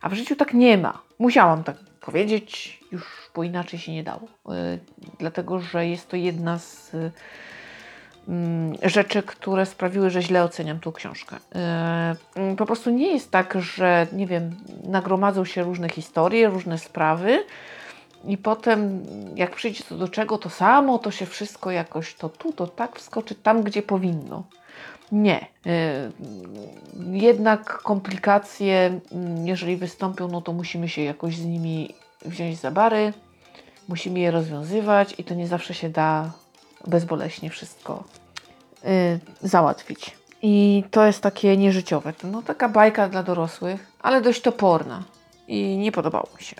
a 0.00 0.08
w 0.08 0.14
życiu 0.14 0.36
tak 0.36 0.54
nie 0.54 0.78
ma. 0.78 1.02
Musiałam 1.18 1.64
tak 1.64 1.76
powiedzieć, 2.00 2.80
już 2.92 3.28
bo 3.34 3.42
inaczej 3.42 3.78
się 3.78 3.92
nie 3.92 4.02
dało. 4.02 4.28
Yy, 4.48 4.78
dlatego, 5.18 5.60
że 5.60 5.86
jest 5.86 6.08
to 6.08 6.16
jedna 6.16 6.58
z 6.58 6.92
yy, 6.92 7.10
rzeczy, 8.82 9.22
które 9.22 9.66
sprawiły, 9.66 10.10
że 10.10 10.22
źle 10.22 10.44
oceniam 10.44 10.80
tą 10.80 10.92
książkę. 10.92 11.36
Yy, 12.36 12.56
po 12.56 12.66
prostu 12.66 12.90
nie 12.90 13.12
jest 13.12 13.30
tak, 13.30 13.54
że 13.60 14.06
nie 14.12 14.26
wiem, 14.26 14.56
nagromadzą 14.84 15.44
się 15.44 15.62
różne 15.62 15.88
historie, 15.88 16.48
różne 16.48 16.78
sprawy. 16.78 17.44
I 18.28 18.38
potem, 18.38 19.06
jak 19.36 19.56
przyjdzie 19.56 19.84
to 19.84 19.96
do 19.96 20.08
czego, 20.08 20.38
to 20.38 20.50
samo, 20.50 20.98
to 20.98 21.10
się 21.10 21.26
wszystko 21.26 21.70
jakoś 21.70 22.14
to 22.14 22.28
tu, 22.28 22.52
to 22.52 22.66
tak 22.66 22.98
wskoczy 22.98 23.34
tam, 23.34 23.62
gdzie 23.62 23.82
powinno. 23.82 24.44
Nie. 25.12 25.46
Jednak 27.10 27.82
komplikacje, 27.82 29.00
jeżeli 29.44 29.76
wystąpią, 29.76 30.28
no 30.28 30.40
to 30.40 30.52
musimy 30.52 30.88
się 30.88 31.02
jakoś 31.02 31.36
z 31.36 31.44
nimi 31.44 31.94
wziąć 32.24 32.58
za 32.58 32.70
bary, 32.70 33.12
musimy 33.88 34.20
je 34.20 34.30
rozwiązywać 34.30 35.14
i 35.18 35.24
to 35.24 35.34
nie 35.34 35.46
zawsze 35.46 35.74
się 35.74 35.90
da 35.90 36.30
bezboleśnie 36.86 37.50
wszystko 37.50 38.04
załatwić. 39.42 40.16
I 40.42 40.84
to 40.90 41.06
jest 41.06 41.20
takie 41.20 41.56
nieżyciowe. 41.56 42.12
No 42.24 42.42
taka 42.42 42.68
bajka 42.68 43.08
dla 43.08 43.22
dorosłych, 43.22 43.86
ale 44.00 44.20
dość 44.20 44.40
toporna. 44.40 45.02
I 45.48 45.76
nie 45.76 45.92
podobało 45.92 46.28
mi 46.38 46.44
się. 46.44 46.56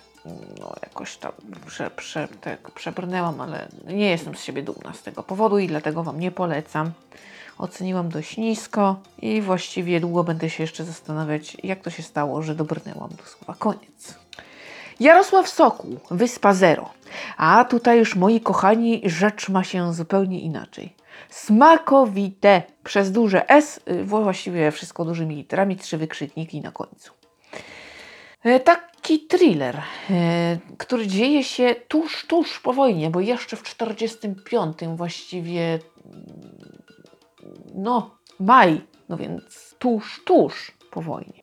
No 0.59 0.73
jakoś 0.83 1.17
tam 1.17 1.31
prze, 1.65 1.89
prze, 1.89 2.27
tak, 2.41 2.71
przebrnęłam, 2.71 3.41
ale 3.41 3.67
nie 3.87 4.09
jestem 4.09 4.35
z 4.35 4.43
siebie 4.43 4.63
dumna 4.63 4.93
z 4.93 5.03
tego 5.03 5.23
powodu 5.23 5.59
i 5.59 5.67
dlatego 5.67 6.03
Wam 6.03 6.19
nie 6.19 6.31
polecam 6.31 6.91
oceniłam 7.59 8.09
dość 8.09 8.37
nisko 8.37 8.99
i 9.21 9.41
właściwie 9.41 9.99
długo 9.99 10.23
będę 10.23 10.49
się 10.49 10.63
jeszcze 10.63 10.83
zastanawiać, 10.83 11.57
jak 11.63 11.81
to 11.81 11.89
się 11.89 12.03
stało, 12.03 12.41
że 12.41 12.55
dobrnęłam 12.55 13.09
do 13.09 13.23
słowa 13.23 13.55
koniec. 13.59 14.19
Jarosław 14.99 15.49
Sokół, 15.49 15.99
Wyspa 16.11 16.53
Zero. 16.53 16.89
A 17.37 17.65
tutaj 17.65 17.99
już, 17.99 18.15
moi 18.15 18.41
kochani, 18.41 19.01
rzecz 19.05 19.49
ma 19.49 19.63
się 19.63 19.93
zupełnie 19.93 20.39
inaczej. 20.39 20.95
Smakowite 21.29 22.63
przez 22.83 23.11
duże 23.11 23.49
S, 23.49 23.79
właściwie 24.03 24.71
wszystko 24.71 25.05
dużymi 25.05 25.35
literami, 25.35 25.75
trzy 25.77 25.97
wykrzykniki 25.97 26.61
na 26.61 26.71
końcu. 26.71 27.13
Taki 29.09 29.27
thriller, 29.27 29.81
który 30.77 31.07
dzieje 31.07 31.43
się 31.43 31.75
tuż, 31.87 32.25
tuż 32.25 32.59
po 32.59 32.73
wojnie, 32.73 33.09
bo 33.09 33.19
jeszcze 33.19 33.57
w 33.57 33.63
45 33.63 34.77
właściwie 34.95 35.79
no, 37.75 38.15
maj, 38.39 38.81
no 39.09 39.17
więc 39.17 39.75
tuż, 39.79 40.21
tuż 40.25 40.71
po 40.91 41.01
wojnie. 41.01 41.41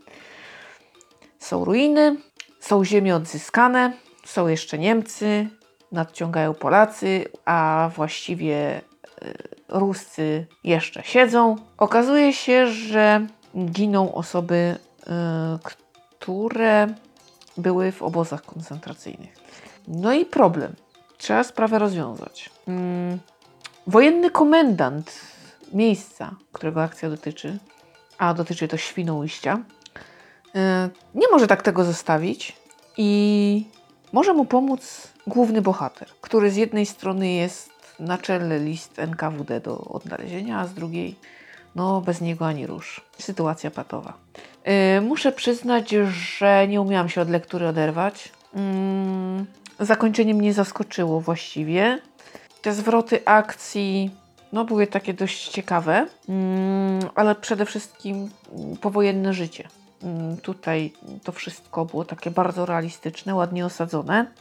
Są 1.38 1.64
ruiny, 1.64 2.16
są 2.60 2.84
ziemie 2.84 3.16
odzyskane, 3.16 3.92
są 4.24 4.48
jeszcze 4.48 4.78
Niemcy, 4.78 5.48
nadciągają 5.92 6.54
Polacy, 6.54 7.24
a 7.44 7.90
właściwie 7.96 8.80
y, 8.80 8.82
Ruscy 9.68 10.46
jeszcze 10.64 11.02
siedzą. 11.02 11.56
Okazuje 11.78 12.32
się, 12.32 12.66
że 12.66 13.26
giną 13.56 14.14
osoby, 14.14 14.76
y, 15.00 15.10
które 15.62 16.94
były 17.58 17.92
w 17.92 18.02
obozach 18.02 18.42
koncentracyjnych. 18.42 19.34
No 19.88 20.12
i 20.12 20.24
problem. 20.24 20.74
Trzeba 21.18 21.44
sprawę 21.44 21.78
rozwiązać. 21.78 22.50
Mm, 22.68 23.18
wojenny 23.86 24.30
komendant 24.30 25.20
miejsca, 25.72 26.34
którego 26.52 26.82
akcja 26.82 27.10
dotyczy, 27.10 27.58
a 28.18 28.34
dotyczy 28.34 28.68
to 28.68 28.76
Świnoujścia, 28.76 29.58
e, 30.54 30.90
nie 31.14 31.28
może 31.28 31.46
tak 31.46 31.62
tego 31.62 31.84
zostawić 31.84 32.56
i 32.96 33.64
może 34.12 34.32
mu 34.32 34.44
pomóc 34.44 35.08
główny 35.26 35.62
bohater, 35.62 36.08
który 36.20 36.50
z 36.50 36.56
jednej 36.56 36.86
strony 36.86 37.32
jest 37.32 37.70
na 38.00 38.18
czele 38.18 38.58
list 38.58 38.98
NKWD 38.98 39.60
do 39.60 39.78
odnalezienia, 39.78 40.60
a 40.60 40.66
z 40.66 40.74
drugiej, 40.74 41.16
no 41.74 42.00
bez 42.00 42.20
niego 42.20 42.46
ani 42.46 42.66
rusz. 42.66 43.00
Sytuacja 43.18 43.70
patowa. 43.70 44.12
Yy, 44.66 45.00
muszę 45.00 45.32
przyznać, 45.32 45.94
że 46.38 46.68
nie 46.68 46.80
umiałam 46.80 47.08
się 47.08 47.20
od 47.20 47.30
lektury 47.30 47.68
oderwać. 47.68 48.32
Yy, 49.78 49.86
zakończenie 49.86 50.34
mnie 50.34 50.52
zaskoczyło 50.52 51.20
właściwie. 51.20 51.98
Te 52.62 52.72
zwroty 52.72 53.20
akcji 53.24 54.10
no, 54.52 54.64
były 54.64 54.86
takie 54.86 55.14
dość 55.14 55.48
ciekawe, 55.48 56.06
mm, 56.28 57.00
ale 57.14 57.34
przede 57.34 57.66
wszystkim 57.66 58.30
powojenne 58.80 59.32
życie. 59.32 59.68
Mm, 60.02 60.36
tutaj 60.36 60.92
to 61.24 61.32
wszystko 61.32 61.84
było 61.84 62.04
takie 62.04 62.30
bardzo 62.30 62.66
realistyczne, 62.66 63.34
ładnie 63.34 63.66
osadzone 63.66 64.14
mm, 64.14 64.32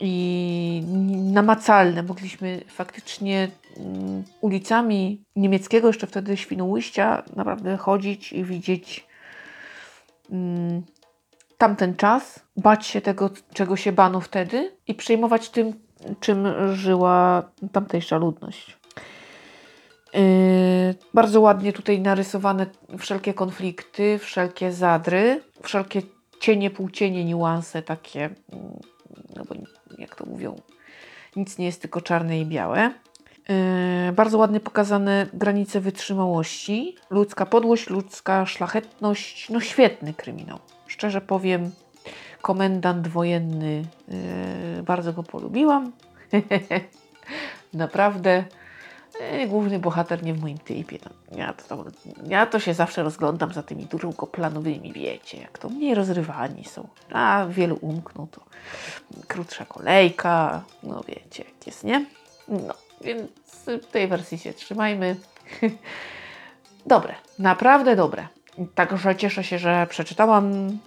i 0.00 0.82
namacalne. 1.32 2.02
Mogliśmy 2.02 2.60
faktycznie 2.68 3.48
ulicami 4.40 5.24
niemieckiego 5.36 5.86
jeszcze 5.86 6.06
wtedy 6.06 6.36
Świnoujścia 6.36 7.22
naprawdę 7.36 7.76
chodzić 7.76 8.32
i 8.32 8.44
widzieć 8.44 9.06
tamten 11.58 11.96
czas, 11.96 12.40
bać 12.56 12.86
się 12.86 13.00
tego, 13.00 13.30
czego 13.54 13.76
się 13.76 13.92
bano 13.92 14.20
wtedy 14.20 14.72
i 14.86 14.94
przejmować 14.94 15.50
tym, 15.50 15.72
czym 16.20 16.46
żyła 16.74 17.50
tamtejsza 17.72 18.16
ludność. 18.16 18.78
Yy, 20.14 20.20
bardzo 21.14 21.40
ładnie 21.40 21.72
tutaj 21.72 22.00
narysowane 22.00 22.66
wszelkie 22.98 23.34
konflikty, 23.34 24.18
wszelkie 24.18 24.72
zadry, 24.72 25.40
wszelkie 25.62 26.02
cienie, 26.40 26.70
półcienie, 26.70 27.24
niuanse 27.24 27.82
takie, 27.82 28.24
mm, 28.24 28.80
no 29.36 29.44
bo 29.44 29.54
jak 29.98 30.14
to 30.14 30.26
mówią, 30.26 30.56
nic 31.36 31.58
nie 31.58 31.66
jest 31.66 31.80
tylko 31.80 32.00
czarne 32.00 32.40
i 32.40 32.46
białe. 32.46 32.90
Yy, 33.48 34.12
bardzo 34.12 34.38
ładnie 34.38 34.60
pokazane 34.60 35.26
granice 35.32 35.80
wytrzymałości, 35.80 36.96
ludzka 37.10 37.46
podłość, 37.46 37.90
ludzka 37.90 38.46
szlachetność, 38.46 39.50
no 39.50 39.60
świetny 39.60 40.14
kryminał. 40.14 40.58
Szczerze 40.86 41.20
powiem, 41.20 41.70
komendant 42.42 43.08
wojenny, 43.08 43.84
yy, 44.76 44.82
bardzo 44.82 45.12
go 45.12 45.22
polubiłam. 45.22 45.92
Naprawdę 47.72 48.44
główny 49.48 49.78
bohater 49.78 50.22
nie 50.22 50.34
w 50.34 50.40
moim 50.40 50.58
typie. 50.58 50.98
No, 51.04 51.38
ja, 51.38 51.52
to, 51.52 51.84
ja 52.28 52.46
to 52.46 52.60
się 52.60 52.74
zawsze 52.74 53.02
rozglądam 53.02 53.52
za 53.52 53.62
tymi 53.62 53.84
długoplanowymi, 53.84 54.92
wiecie, 54.92 55.40
jak 55.40 55.58
to 55.58 55.68
mniej 55.68 55.94
rozrywani 55.94 56.64
są. 56.64 56.88
A 57.12 57.46
wielu 57.48 57.78
umkną, 57.80 58.26
to 58.26 58.40
krótsza 59.28 59.64
kolejka, 59.64 60.62
no 60.82 61.02
wiecie, 61.08 61.44
jak 61.44 61.66
jest, 61.66 61.84
nie? 61.84 62.06
No, 62.48 62.74
więc 63.00 63.30
w 63.66 63.86
tej 63.86 64.08
wersji 64.08 64.38
się 64.38 64.52
trzymajmy. 64.52 65.16
dobre, 66.86 67.14
naprawdę 67.38 67.96
dobre. 67.96 68.28
Także 68.74 69.16
cieszę 69.16 69.44
się, 69.44 69.58
że 69.58 69.86
przeczytałam 69.90 70.78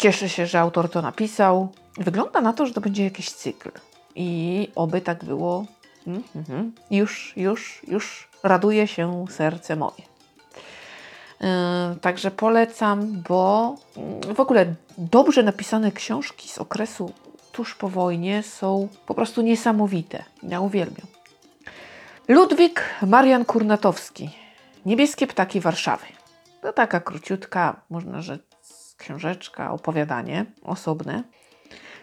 Cieszę 0.00 0.28
się, 0.28 0.46
że 0.46 0.60
autor 0.60 0.90
to 0.90 1.02
napisał. 1.02 1.68
Wygląda 1.96 2.40
na 2.40 2.52
to, 2.52 2.66
że 2.66 2.74
to 2.74 2.80
będzie 2.80 3.04
jakiś 3.04 3.30
cykl. 3.30 3.70
I 4.14 4.68
oby 4.74 5.00
tak 5.00 5.24
było. 5.24 5.66
Mm. 6.06 6.72
Już, 6.90 7.32
już, 7.36 7.82
już 7.88 8.28
raduje 8.42 8.86
się 8.86 9.24
serce 9.30 9.76
moje. 9.76 10.02
Yy, 11.40 11.46
także 12.00 12.30
polecam, 12.30 13.22
bo 13.28 13.74
yy, 14.26 14.34
w 14.34 14.40
ogóle 14.40 14.74
dobrze 14.98 15.42
napisane 15.42 15.92
książki 15.92 16.48
z 16.48 16.58
okresu 16.58 17.12
tuż 17.52 17.74
po 17.74 17.88
wojnie 17.88 18.42
są 18.42 18.88
po 19.06 19.14
prostu 19.14 19.42
niesamowite. 19.42 20.24
Ja 20.42 20.60
uwielbiam. 20.60 21.06
Ludwik 22.28 22.82
Marian 23.06 23.44
Kurnatowski. 23.44 24.30
Niebieskie 24.86 25.26
ptaki 25.26 25.60
Warszawy. 25.60 26.06
To 26.62 26.72
taka 26.72 27.00
króciutka, 27.00 27.80
można 27.90 28.22
rzec, 28.22 28.40
książeczka, 28.96 29.72
opowiadanie 29.72 30.46
osobne, 30.62 31.22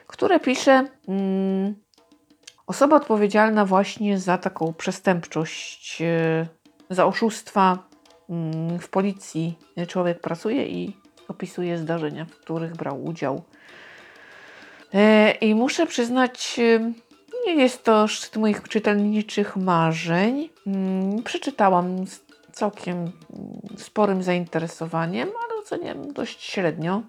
które 0.07 0.39
pisze 0.39 0.87
mm, 1.07 1.75
Osoba 2.67 2.95
odpowiedzialna 2.95 3.65
właśnie 3.65 4.19
za 4.19 4.37
taką 4.37 4.73
przestępczość, 4.73 6.01
e, 6.01 6.47
za 6.89 7.05
oszustwa 7.05 7.87
mm, 8.29 8.79
w 8.79 8.89
policji. 8.89 9.57
Człowiek 9.87 10.21
pracuje 10.21 10.67
i 10.67 10.97
opisuje 11.27 11.77
zdarzenia, 11.77 12.25
w 12.25 12.35
których 12.35 12.75
brał 12.75 13.03
udział. 13.05 13.43
E, 14.93 15.31
I 15.31 15.55
muszę 15.55 15.85
przyznać, 15.85 16.59
e, 16.59 16.93
nie 17.45 17.55
jest 17.55 17.83
to 17.83 18.07
szczyt 18.07 18.35
moich 18.35 18.63
czytelniczych 18.63 19.55
marzeń. 19.55 20.49
Mm, 20.67 21.23
przeczytałam 21.23 22.07
z 22.07 22.19
całkiem 22.51 22.97
mm, 22.97 23.11
sporym 23.77 24.23
zainteresowaniem, 24.23 25.29
ale 25.29 25.61
oceniam 25.61 26.13
dość 26.13 26.43
średnio. 26.43 27.01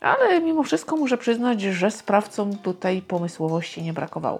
Ale 0.00 0.40
mimo 0.40 0.62
wszystko 0.62 0.96
muszę 0.96 1.18
przyznać, 1.18 1.60
że 1.60 1.90
sprawcom 1.90 2.58
tutaj 2.58 3.02
pomysłowości 3.02 3.82
nie 3.82 3.92
brakowało. 3.92 4.38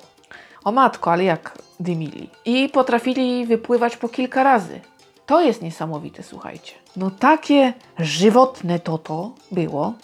O 0.65 0.73
matko, 0.73 1.13
ale 1.13 1.25
jak 1.25 1.59
dymili. 1.81 2.31
I 2.45 2.69
potrafili 2.69 3.47
wypływać 3.47 3.97
po 3.97 4.09
kilka 4.09 4.43
razy. 4.43 4.81
To 5.27 5.43
jest 5.43 5.63
niesamowite, 5.63 6.23
słuchajcie. 6.23 6.73
No 6.97 7.11
takie 7.11 7.73
żywotne 7.99 8.79
to 8.79 8.99
to 8.99 9.35
było, 9.51 9.95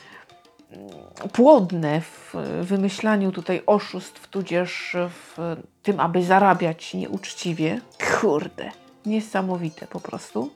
płodne 1.33 2.01
w 2.01 2.35
wymyślaniu 2.63 3.33
tutaj 3.33 3.63
oszustw, 3.67 4.29
tudzież 4.29 4.97
w 5.11 5.57
tym, 5.83 6.01
aby 6.01 6.25
zarabiać 6.25 6.95
nieuczciwie. 6.95 7.81
Kurde, 8.21 8.71
niesamowite 9.07 9.87
po 9.87 10.01
prostu. 10.01 10.51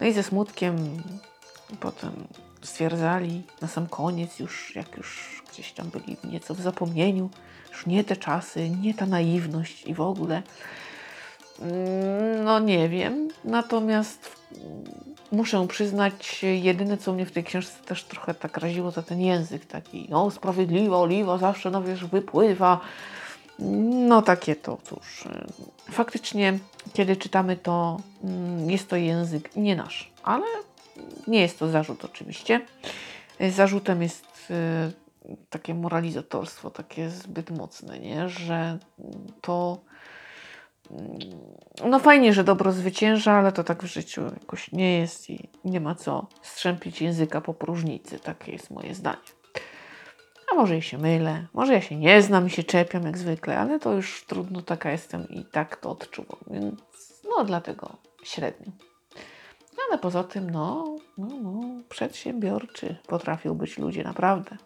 No 0.00 0.06
i 0.06 0.12
ze 0.12 0.22
smutkiem 0.22 1.02
potem 1.80 2.12
stwierdzali 2.64 3.42
na 3.60 3.68
sam 3.68 3.86
koniec, 3.86 4.38
już 4.38 4.76
jak 4.76 4.96
już 4.96 5.42
gdzieś 5.52 5.72
tam 5.72 5.90
byli 5.90 6.16
nieco 6.24 6.54
w 6.54 6.60
zapomnieniu, 6.60 7.30
już 7.70 7.86
nie 7.86 8.04
te 8.04 8.16
czasy, 8.16 8.70
nie 8.70 8.94
ta 8.94 9.06
naiwność 9.06 9.86
i 9.86 9.94
w 9.94 10.00
ogóle. 10.00 10.42
Mm, 11.60 12.44
no 12.44 12.58
nie 12.58 12.88
wiem, 12.88 13.28
natomiast 13.44 14.36
muszę 15.32 15.66
przyznać, 15.68 16.42
jedyne 16.42 16.96
co 16.96 17.12
mnie 17.12 17.26
w 17.26 17.32
tej 17.32 17.44
książce 17.44 17.84
też 17.84 18.04
trochę 18.04 18.34
tak 18.34 18.56
raziło, 18.56 18.92
to 18.92 19.02
ten 19.02 19.20
język 19.20 19.66
taki, 19.66 20.06
no 20.10 20.30
sprawiedliwa 20.30 20.98
oliwa 20.98 21.38
zawsze, 21.38 21.70
no 21.70 21.82
wiesz, 21.82 22.04
wypływa. 22.04 22.80
No 24.08 24.22
takie 24.22 24.56
to, 24.56 24.78
cóż. 24.84 25.24
Faktycznie, 25.90 26.58
kiedy 26.92 27.16
czytamy 27.16 27.56
to, 27.56 28.00
mm, 28.24 28.70
jest 28.70 28.88
to 28.88 28.96
język 28.96 29.56
nie 29.56 29.76
nasz, 29.76 30.10
ale 30.22 30.44
nie 31.26 31.40
jest 31.40 31.58
to 31.58 31.68
zarzut 31.68 32.04
oczywiście. 32.04 32.60
Zarzutem 33.50 34.02
jest 34.02 34.50
y, 34.50 35.34
takie 35.50 35.74
moralizatorstwo, 35.74 36.70
takie 36.70 37.10
zbyt 37.10 37.50
mocne, 37.50 37.98
nie? 37.98 38.28
że 38.28 38.78
to 39.40 39.78
mm, 40.90 41.18
no 41.90 41.98
fajnie, 41.98 42.32
że 42.32 42.44
dobro 42.44 42.72
zwycięża, 42.72 43.32
ale 43.32 43.52
to 43.52 43.64
tak 43.64 43.82
w 43.82 43.86
życiu 43.86 44.22
jakoś 44.24 44.72
nie 44.72 44.98
jest 44.98 45.30
i 45.30 45.48
nie 45.64 45.80
ma 45.80 45.94
co 45.94 46.26
strzępić 46.42 47.02
języka 47.02 47.40
po 47.40 47.54
próżnicy. 47.54 48.18
Takie 48.18 48.52
jest 48.52 48.70
moje 48.70 48.94
zdanie. 48.94 49.18
A 50.52 50.54
może 50.54 50.78
i 50.78 50.82
się 50.82 50.98
mylę, 50.98 51.46
może 51.54 51.72
ja 51.72 51.80
się 51.80 51.96
nie 51.96 52.22
znam 52.22 52.46
i 52.46 52.50
się 52.50 52.64
czepiam 52.64 53.02
jak 53.02 53.18
zwykle, 53.18 53.58
ale 53.58 53.78
to 53.78 53.92
już 53.92 54.24
trudno, 54.24 54.62
taka 54.62 54.90
jestem 54.90 55.28
i 55.28 55.44
tak 55.44 55.76
to 55.76 55.90
odczuwam, 55.90 56.38
więc 56.50 56.80
no 57.24 57.44
dlatego 57.44 57.96
średnio. 58.24 58.72
Ale 59.88 59.98
poza 59.98 60.24
tym, 60.24 60.50
no, 60.50 60.96
no, 61.18 61.26
no, 61.42 61.60
przedsiębiorczy 61.88 62.96
potrafią 63.06 63.54
być 63.54 63.78
ludzie, 63.78 64.04
naprawdę. 64.04 64.56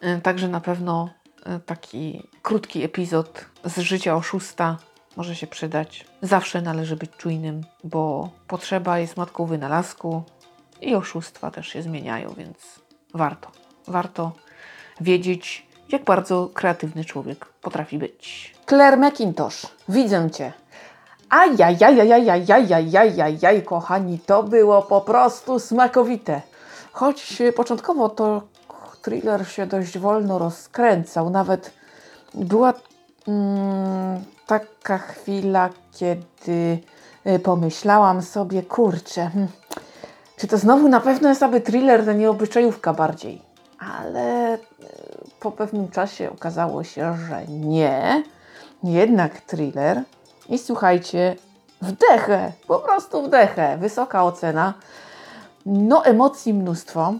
E, 0.00 0.20
także 0.20 0.48
na 0.48 0.60
pewno 0.60 1.10
e, 1.46 1.60
taki 1.60 2.28
krótki 2.42 2.84
epizod 2.84 3.44
z 3.64 3.78
życia 3.78 4.16
oszusta 4.16 4.76
może 5.16 5.36
się 5.36 5.46
przydać. 5.46 6.06
Zawsze 6.22 6.62
należy 6.62 6.96
być 6.96 7.10
czujnym, 7.10 7.60
bo 7.84 8.30
potrzeba 8.46 8.98
jest 8.98 9.16
matką 9.16 9.46
wynalazku 9.46 10.22
i 10.80 10.94
oszustwa 10.94 11.50
też 11.50 11.68
się 11.68 11.82
zmieniają, 11.82 12.34
więc 12.36 12.58
warto, 13.14 13.50
warto 13.86 14.32
wiedzieć, 15.00 15.66
jak 15.88 16.04
bardzo 16.04 16.50
kreatywny 16.54 17.04
człowiek 17.04 17.44
potrafi 17.46 17.98
być. 17.98 18.54
Claire 18.68 18.98
McIntosh, 18.98 19.66
widzę 19.88 20.30
Cię. 20.30 20.52
Ajajajajajajajajajaj, 21.30 23.62
kochani, 23.62 24.18
to 24.18 24.42
było 24.42 24.82
po 24.82 25.00
prostu 25.00 25.58
smakowite. 25.58 26.42
Choć 26.92 27.42
początkowo 27.56 28.08
to 28.08 28.42
thriller 29.02 29.48
się 29.48 29.66
dość 29.66 29.98
wolno 29.98 30.38
rozkręcał, 30.38 31.30
nawet 31.30 31.72
była 32.34 32.72
mm, 33.28 34.24
taka 34.46 34.98
chwila, 34.98 35.70
kiedy 35.92 36.78
pomyślałam 37.42 38.22
sobie, 38.22 38.62
kurczę, 38.62 39.30
czy 40.36 40.46
to 40.46 40.58
znowu 40.58 40.88
na 40.88 41.00
pewno 41.00 41.28
jest 41.28 41.42
aby 41.42 41.60
thriller, 41.60 42.04
to 42.04 42.12
nie 42.12 42.30
obyczajówka 42.30 42.94
bardziej. 42.94 43.42
Ale 43.78 44.58
po 45.40 45.52
pewnym 45.52 45.88
czasie 45.88 46.30
okazało 46.30 46.84
się, 46.84 47.16
że 47.28 47.46
nie, 47.46 48.22
jednak 48.82 49.40
thriller. 49.40 50.02
I 50.48 50.58
słuchajcie, 50.58 51.36
wdechę, 51.82 52.52
po 52.66 52.78
prostu 52.78 53.22
wdechę, 53.22 53.78
wysoka 53.78 54.24
ocena. 54.24 54.74
No, 55.66 56.04
emocji 56.04 56.54
mnóstwo. 56.54 57.14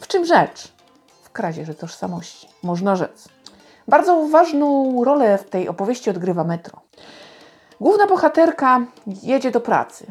W 0.00 0.06
czym 0.06 0.24
rzecz? 0.24 0.72
W 1.22 1.30
kradzieży 1.30 1.74
tożsamości, 1.74 2.48
można 2.62 2.96
rzec. 2.96 3.28
Bardzo 3.88 4.28
ważną 4.28 5.04
rolę 5.04 5.38
w 5.38 5.50
tej 5.50 5.68
opowieści 5.68 6.10
odgrywa 6.10 6.44
metro. 6.44 6.80
Główna 7.80 8.06
bohaterka 8.06 8.80
jedzie 9.22 9.50
do 9.50 9.60
pracy, 9.60 10.06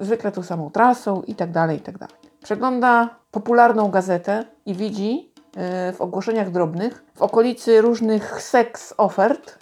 zwykle 0.00 0.32
tą 0.32 0.42
samą 0.42 0.70
trasą 0.70 1.22
i 1.22 1.34
tak 1.34 1.50
dalej, 1.50 1.78
i 1.78 1.80
tak 1.80 1.98
dalej. 1.98 2.16
Przegląda 2.42 3.08
popularną 3.30 3.90
gazetę 3.90 4.44
i 4.66 4.74
widzi 4.74 5.27
w 5.92 5.96
ogłoszeniach 5.98 6.50
drobnych 6.50 7.04
w 7.14 7.22
okolicy 7.22 7.80
różnych 7.80 8.42
seks 8.42 8.94
ofert 8.96 9.58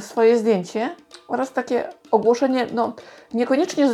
swoje 0.00 0.38
zdjęcie 0.38 0.96
oraz 1.28 1.52
takie 1.52 1.88
ogłoszenie, 2.10 2.66
no 2.74 2.92
niekoniecznie 3.34 3.88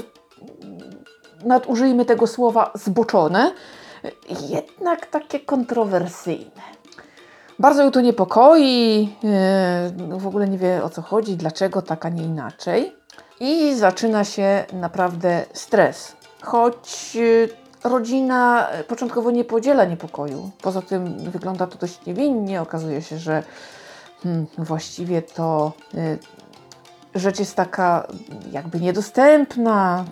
nadużyjmy 1.45 2.05
tego 2.05 2.27
słowa 2.27 2.71
zboczone, 2.75 3.53
jednak 4.49 5.07
takie 5.07 5.41
kontrowersyjne. 5.41 6.63
Bardzo 7.59 7.83
ją 7.83 7.91
to 7.91 8.01
niepokoi, 8.01 9.09
w 10.11 10.27
ogóle 10.27 10.49
nie 10.49 10.59
wie 10.59 10.85
o 10.85 10.91
co 10.91 11.03
chodzi, 11.03 11.37
dlaczego 11.37 11.83
tak, 11.83 12.07
a 12.07 12.09
nie 12.09 12.23
inaczej. 12.23 12.97
I 13.41 13.75
zaczyna 13.75 14.25
się 14.25 14.65
naprawdę 14.73 15.45
stres. 15.53 16.17
Choć 16.43 17.19
rodzina 17.89 18.69
początkowo 18.89 19.31
nie 19.31 19.45
podziela 19.45 19.85
niepokoju. 19.85 20.51
Poza 20.63 20.83
tym 20.83 21.19
wygląda 21.19 21.67
to 21.67 21.79
dość 21.79 22.07
niewinnie. 22.07 22.63
Okazuje 22.63 23.03
się, 23.03 23.19
że 23.19 23.43
hmm, 24.23 24.47
właściwie 24.59 25.23
to 25.23 25.73
y, 25.95 26.19
rzecz 27.15 27.39
jest 27.39 27.57
taka 27.57 28.07
jakby 28.53 28.81
niedostępna. 28.81 30.05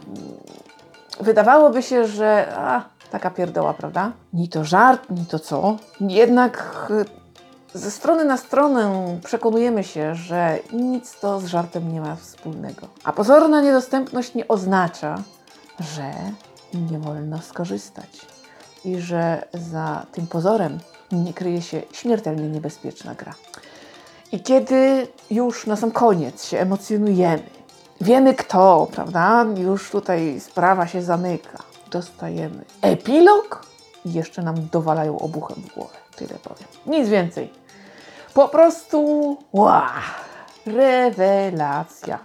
Wydawałoby 1.21 1.83
się, 1.83 2.07
że 2.07 2.55
a, 2.57 2.83
taka 3.11 3.31
pierdoła, 3.31 3.75
prawda? 3.75 4.13
Ni 4.33 4.49
to 4.49 4.65
żart, 4.65 5.11
ni 5.11 5.27
to 5.27 5.39
co. 5.39 5.77
Jednak 6.01 6.87
y, 6.91 7.25
ze 7.79 7.91
strony 7.91 8.25
na 8.25 8.37
stronę 8.37 9.05
przekonujemy 9.25 9.85
się, 9.85 10.15
że 10.15 10.59
nic 10.73 11.21
to 11.21 11.41
z 11.41 11.47
żartem 11.47 11.93
nie 11.93 12.01
ma 12.01 12.17
wspólnego. 12.17 12.89
A 13.05 13.13
pozorna 13.13 13.61
niedostępność 13.61 14.35
nie 14.35 14.49
oznacza, 14.49 15.19
że 15.81 16.13
nie 16.79 16.99
wolno 16.99 17.43
skorzystać 17.43 18.27
i 18.85 19.01
że 19.01 19.45
za 19.53 20.07
tym 20.13 20.27
pozorem 20.27 20.79
nie 21.13 21.35
kryje 21.35 21.63
się 21.63 21.83
śmiertelnie 21.93 22.49
niebezpieczna 22.49 23.15
gra. 23.15 23.35
I 24.33 24.41
kiedy 24.41 25.07
już 25.31 25.67
na 25.67 25.77
sam 25.77 25.91
koniec 25.91 26.45
się 26.45 26.59
emocjonujemy, 26.59 27.43
wiemy 28.01 28.35
kto, 28.35 28.89
prawda? 28.93 29.47
Już 29.57 29.91
tutaj 29.91 30.41
sprawa 30.41 30.87
się 30.87 31.03
zamyka. 31.03 31.59
Dostajemy 31.91 32.65
epilog 32.83 33.67
i 34.05 34.13
jeszcze 34.13 34.43
nam 34.43 34.69
dowalają 34.73 35.19
obuchem 35.19 35.57
w 35.57 35.75
głowę. 35.75 35.95
Tyle 36.17 36.35
powiem. 36.35 36.69
Nic 36.87 37.09
więcej. 37.09 37.53
Po 38.35 38.49
prostu 38.49 39.37
wow, 39.53 39.83
rewelacja. 40.67 42.19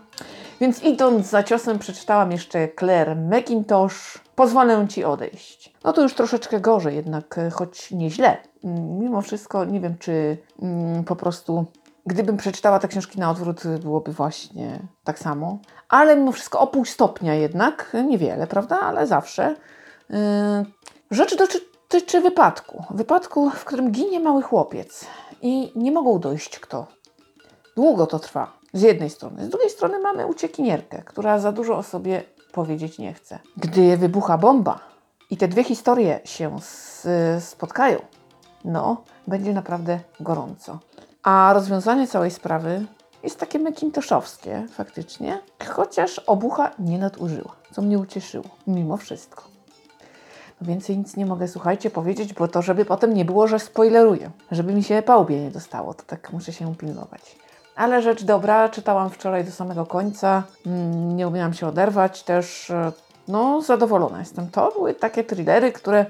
Więc 0.60 0.84
idąc 0.84 1.28
za 1.28 1.44
ciosem 1.44 1.80
przeczytałam 1.80 2.32
jeszcze 2.32 2.68
Claire 2.80 3.16
McIntosh. 3.16 4.20
Pozwolę 4.36 4.88
Ci 4.88 5.04
odejść. 5.04 5.74
No 5.84 5.94
to 5.94 6.02
już 6.02 6.14
troszeczkę 6.14 6.60
gorzej, 6.60 6.96
jednak 6.96 7.40
choć 7.52 7.92
nieźle. 7.92 8.38
Mimo 9.00 9.22
wszystko 9.22 9.66
nie 9.66 9.80
wiem, 9.80 9.98
czy 9.98 10.38
mm, 10.62 11.04
po 11.04 11.16
prostu 11.16 11.66
Gdybym 12.10 12.38
przeczytała 12.38 12.80
te 12.80 12.88
książki 12.88 13.20
na 13.20 13.32
odwrót, 13.32 13.64
byłoby 13.82 14.12
właśnie 14.12 14.80
tak 15.04 15.20
samo. 15.20 15.60
Ale 15.90 16.16
mimo 16.16 16.32
wszystko 16.32 16.60
o 16.60 16.68
pół 16.68 16.86
stopnia 16.86 17.34
jednak, 17.34 17.96
niewiele, 18.08 18.48
prawda? 18.48 18.80
Ale 18.80 19.08
zawsze. 19.08 19.56
Yy, 20.10 20.18
rzecz 21.12 21.36
dotyczy 21.38 22.22
wypadku. 22.22 22.84
Wypadku, 22.90 23.50
w 23.50 23.66
którym 23.66 23.92
ginie 23.92 24.20
mały 24.20 24.42
chłopiec 24.42 25.06
i 25.42 25.72
nie 25.76 25.92
mogą 25.92 26.20
dojść 26.20 26.60
kto. 26.60 26.88
Długo 27.76 28.08
to 28.08 28.20
trwa. 28.20 28.59
Z 28.74 28.82
jednej 28.82 29.10
strony. 29.10 29.46
Z 29.46 29.50
drugiej 29.50 29.70
strony 29.70 30.00
mamy 30.00 30.28
uciekinierkę, 30.28 31.02
która 31.06 31.40
za 31.40 31.52
dużo 31.52 31.78
o 31.78 31.84
sobie 31.84 32.24
powiedzieć 32.52 33.00
nie 33.00 33.14
chce. 33.14 33.40
Gdy 33.58 33.98
wybucha 33.98 34.38
bomba 34.38 34.80
i 35.30 35.38
te 35.38 35.48
dwie 35.48 35.64
historie 35.64 36.20
się 36.24 36.58
spotkają, 37.40 38.00
no, 38.66 39.04
będzie 39.28 39.54
naprawdę 39.54 40.00
gorąco. 40.20 40.80
A 41.24 41.52
rozwiązanie 41.54 42.08
całej 42.08 42.32
sprawy 42.32 42.86
jest 43.24 43.40
takie 43.40 43.60
McIntoshowskie 43.60 44.66
faktycznie, 44.72 45.40
chociaż 45.70 46.20
obucha 46.20 46.72
nie 46.80 47.00
nadużyła, 47.00 47.56
co 47.72 47.82
mnie 47.82 48.00
ucieszyło, 48.00 48.46
mimo 48.68 48.98
wszystko. 48.98 49.44
No 50.62 50.68
więcej 50.68 50.98
nic 50.98 51.16
nie 51.16 51.26
mogę, 51.26 51.48
słuchajcie, 51.48 51.90
powiedzieć, 51.90 52.34
bo 52.34 52.48
to, 52.48 52.62
żeby 52.62 52.86
potem 52.86 53.14
nie 53.14 53.26
było, 53.26 53.48
że 53.48 53.60
spoileruję, 53.60 54.32
żeby 54.52 54.74
mi 54.74 54.84
się 54.84 55.02
pałbie 55.02 55.42
nie 55.42 55.52
dostało, 55.52 55.94
to 55.94 56.04
tak 56.04 56.34
muszę 56.34 56.54
się 56.54 56.76
pilnować. 56.76 57.36
Ale 57.80 58.02
rzecz 58.02 58.24
dobra, 58.24 58.70
czytałam 58.70 59.10
wczoraj 59.10 59.46
do 59.46 59.52
samego 59.52 59.86
końca, 59.86 60.44
mm, 60.66 61.16
nie 61.16 61.28
umiałam 61.28 61.54
się 61.54 61.68
oderwać, 61.68 62.24
też 62.24 62.70
e, 62.70 62.92
no 63.28 63.62
zadowolona 63.62 64.20
jestem. 64.20 64.50
To 64.50 64.72
były 64.72 64.94
takie 64.94 65.24
thrillery, 65.24 65.72
które 65.72 66.06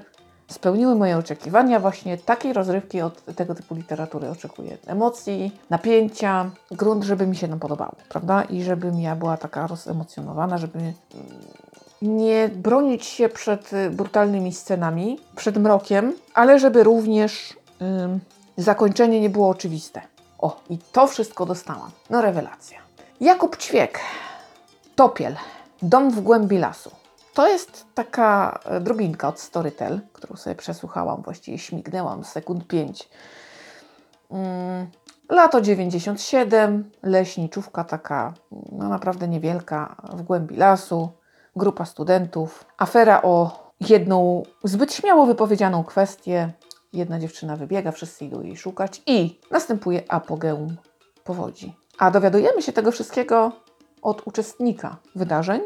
spełniły 0.48 0.94
moje 0.94 1.18
oczekiwania. 1.18 1.80
Właśnie 1.80 2.18
takiej 2.18 2.52
rozrywki 2.52 3.00
od 3.00 3.24
tego 3.24 3.54
typu 3.54 3.74
literatury 3.74 4.30
oczekuję. 4.30 4.78
Emocji, 4.86 5.60
napięcia, 5.70 6.50
grunt, 6.70 7.04
żeby 7.04 7.26
mi 7.26 7.36
się 7.36 7.48
nam 7.48 7.58
podobało, 7.58 7.94
prawda? 8.08 8.42
I 8.42 8.62
żebym 8.62 9.00
ja 9.00 9.16
była 9.16 9.36
taka 9.36 9.66
rozemocjonowana, 9.66 10.58
żeby 10.58 10.78
mm, 10.78 10.94
nie 12.02 12.48
bronić 12.48 13.04
się 13.04 13.28
przed 13.28 13.72
y, 13.72 13.90
brutalnymi 13.90 14.52
scenami, 14.52 15.18
przed 15.36 15.56
mrokiem, 15.56 16.12
ale 16.34 16.58
żeby 16.58 16.82
również 16.84 17.56
zakończenie 18.56 19.20
nie 19.20 19.30
było 19.30 19.48
oczywiste. 19.48 20.09
O, 20.40 20.60
i 20.70 20.78
to 20.78 21.06
wszystko 21.06 21.46
dostałam. 21.46 21.90
No 22.10 22.20
rewelacja. 22.20 22.78
Jakub 23.20 23.56
Ćwiek, 23.56 24.00
Topiel, 24.96 25.36
Dom 25.82 26.10
w 26.10 26.20
głębi 26.20 26.58
lasu. 26.58 26.90
To 27.34 27.48
jest 27.48 27.86
taka 27.94 28.58
e, 28.64 28.80
drobinka 28.80 29.28
od 29.28 29.40
Storytel, 29.40 30.00
którą 30.12 30.36
sobie 30.36 30.56
przesłuchałam, 30.56 31.22
właściwie 31.22 31.58
śmignęłam 31.58 32.24
sekund 32.24 32.66
5. 32.66 33.08
Mm, 34.30 34.86
lato 35.28 35.60
97, 35.60 36.90
leśniczówka 37.02 37.84
taka 37.84 38.34
no 38.72 38.88
naprawdę 38.88 39.28
niewielka 39.28 39.96
w 40.12 40.22
głębi 40.22 40.56
lasu, 40.56 41.08
grupa 41.56 41.84
studentów, 41.84 42.64
afera 42.78 43.22
o 43.22 43.70
jedną 43.80 44.42
zbyt 44.64 44.94
śmiało 44.94 45.26
wypowiedzianą 45.26 45.84
kwestię. 45.84 46.52
Jedna 46.92 47.18
dziewczyna 47.18 47.56
wybiega, 47.56 47.92
wszyscy 47.92 48.24
idą 48.24 48.42
jej 48.42 48.56
szukać 48.56 49.02
i 49.06 49.40
następuje 49.50 50.02
apogeum 50.12 50.76
powodzi. 51.24 51.76
A 51.98 52.10
dowiadujemy 52.10 52.62
się 52.62 52.72
tego 52.72 52.92
wszystkiego 52.92 53.52
od 54.02 54.26
uczestnika 54.26 54.96
wydarzeń, 55.14 55.60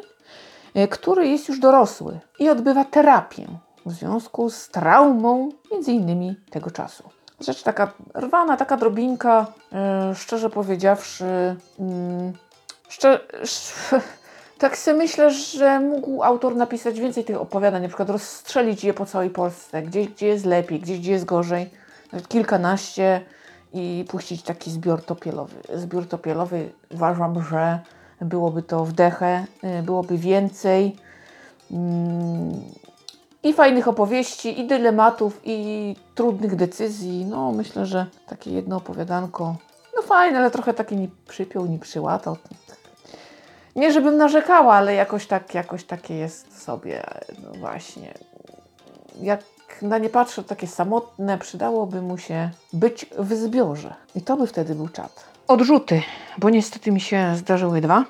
E, 0.75 0.89
który 0.89 1.29
jest 1.29 1.49
już 1.49 1.59
dorosły 1.59 2.21
i 2.39 2.49
odbywa 2.49 2.85
terapię 2.85 3.47
w 3.87 3.93
związku 3.93 4.51
z 4.51 4.69
traumą, 4.69 5.49
między 5.73 5.93
innymi 5.93 6.37
tego 6.51 6.71
czasu. 6.71 7.03
Rzecz 7.41 7.63
taka 7.63 7.93
rwana, 8.15 8.57
taka 8.57 8.77
drobinka, 8.77 9.47
yy, 10.09 10.15
szczerze 10.15 10.51
powiedziawszy, 10.51 11.57
yy, 11.79 12.33
szczer, 12.89 13.21
tak 14.65 14.79
sobie 14.79 14.99
myślę, 14.99 15.31
że 15.31 15.81
mógł 15.81 16.23
autor 16.23 16.57
napisać 16.57 17.01
więcej 17.01 17.25
tych 17.25 17.41
opowiadań, 17.41 17.83
na 17.83 17.89
przykład 17.89 18.11
rozstrzelić 18.11 18.85
je 18.85 18.95
po 18.95 19.07
całej 19.07 19.31
Polsce, 19.31 19.83
gdzie, 19.83 20.07
gdzie 20.07 20.27
jest 20.27 20.45
lepiej, 20.45 20.81
gdzie, 20.81 20.99
gdzie 20.99 21.13
jest 21.13 21.25
gorzej, 21.25 21.71
nawet 22.13 22.29
kilkanaście 22.29 23.21
i 23.73 24.05
puścić 24.09 24.43
taki 24.43 24.71
zbiór 24.71 25.03
topielowy. 25.03 25.55
Zbiór 25.75 26.09
topielowy 26.09 26.73
uważam, 26.91 27.43
że 27.43 27.79
byłoby 28.21 28.63
to 28.63 28.85
wdechę, 28.85 29.45
y, 29.79 29.83
byłoby 29.83 30.19
więcej 30.19 30.97
mm, 31.71 32.63
i 33.43 33.53
fajnych 33.53 33.89
opowieści, 33.89 34.61
i 34.61 34.67
dylematów, 34.67 35.41
i 35.45 35.97
trudnych 36.15 36.57
decyzji. 36.57 37.25
No, 37.25 37.53
myślę, 37.53 37.87
że 37.87 38.07
takie 38.27 38.51
jedno 38.51 38.77
opowiadanko, 38.77 39.57
no 39.97 40.03
fajne, 40.03 40.39
ale 40.39 40.51
trochę 40.51 40.75
takie 40.75 40.97
nie 40.97 41.09
przypiął, 41.29 41.67
nie 41.67 41.79
przyłatał. 41.79 42.37
Nie, 43.77 43.93
żebym 43.93 44.17
narzekała, 44.17 44.75
ale 44.75 44.95
jakoś 44.95 45.27
tak, 45.27 45.55
jakoś 45.55 45.85
takie 45.85 46.15
jest 46.15 46.63
sobie, 46.63 47.03
no 47.43 47.59
właśnie. 47.59 48.15
Jak 49.21 49.41
na 49.83 49.99
nie 49.99 50.09
patrzę, 50.09 50.45
takie 50.45 50.67
samotne, 50.67 51.39
przydałoby 51.39 52.03
mu 52.03 52.19
się 52.19 52.51
być 52.73 53.07
w 53.19 53.35
zbiorze. 53.35 53.95
I 54.15 54.23
to 54.23 54.37
by 54.37 54.47
wtedy 54.47 54.75
był 54.75 54.89
czat. 54.89 55.25
Odrzuty, 55.49 56.03
bo 56.39 56.51
niestety 56.51 56.93
mi 56.93 57.01
się 57.01 57.37
zdarzyły 57.37 57.81
dwa. 57.81 58.05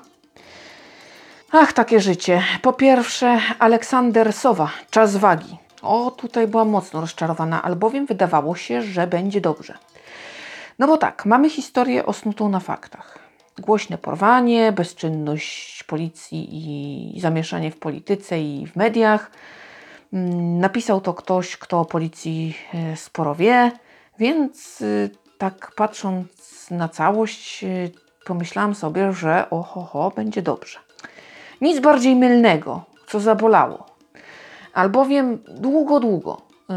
Ach, 1.51 1.73
takie 1.73 1.99
życie. 1.99 2.43
Po 2.61 2.73
pierwsze, 2.73 3.39
Aleksander 3.59 4.33
Sowa, 4.33 4.69
Czas 4.89 5.15
wagi. 5.15 5.57
O, 5.81 6.11
tutaj 6.11 6.47
byłam 6.47 6.69
mocno 6.69 7.01
rozczarowana, 7.01 7.63
albowiem 7.63 8.05
wydawało 8.05 8.55
się, 8.55 8.81
że 8.81 9.07
będzie 9.07 9.41
dobrze. 9.41 9.77
No 10.79 10.87
bo 10.87 10.97
tak, 10.97 11.25
mamy 11.25 11.49
historię 11.49 12.05
osnutą 12.05 12.49
na 12.49 12.59
faktach. 12.59 13.24
Głośne 13.59 13.97
porwanie, 13.97 14.71
bezczynność 14.71 15.83
policji 15.83 16.47
i 17.15 17.19
zamieszanie 17.19 17.71
w 17.71 17.79
polityce 17.79 18.41
i 18.41 18.67
w 18.67 18.75
mediach. 18.75 19.31
Mm, 20.13 20.59
napisał 20.59 21.01
to 21.01 21.13
ktoś, 21.13 21.57
kto 21.57 21.79
o 21.79 21.85
policji 21.85 22.57
e, 22.73 22.97
sporo 22.97 23.35
wie, 23.35 23.71
więc 24.19 24.81
y, 24.81 25.09
tak 25.37 25.71
patrząc 25.75 26.27
na 26.71 26.89
całość, 26.89 27.63
y, 27.63 27.91
pomyślałam 28.25 28.75
sobie, 28.75 29.13
że 29.13 29.49
oho, 29.49 29.81
ho, 29.81 30.11
będzie 30.15 30.41
dobrze. 30.41 30.79
Nic 31.61 31.79
bardziej 31.79 32.15
mylnego, 32.15 32.85
co 33.07 33.19
zabolało. 33.19 33.85
Albowiem 34.73 35.43
długo, 35.47 35.99
długo 35.99 36.41
yy, 36.69 36.75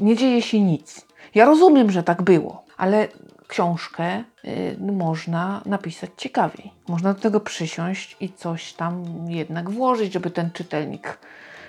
nie 0.00 0.16
dzieje 0.16 0.42
się 0.42 0.60
nic. 0.60 1.06
Ja 1.34 1.44
rozumiem, 1.44 1.90
że 1.90 2.02
tak 2.02 2.22
było, 2.22 2.64
ale 2.76 3.08
książkę 3.48 4.24
yy, 4.44 4.76
można 4.80 5.62
napisać 5.66 6.10
ciekawiej. 6.16 6.72
Można 6.88 7.14
do 7.14 7.20
tego 7.20 7.40
przysiąść 7.40 8.16
i 8.20 8.32
coś 8.32 8.72
tam 8.72 9.04
jednak 9.28 9.70
włożyć, 9.70 10.12
żeby 10.12 10.30
ten 10.30 10.50
czytelnik 10.50 11.18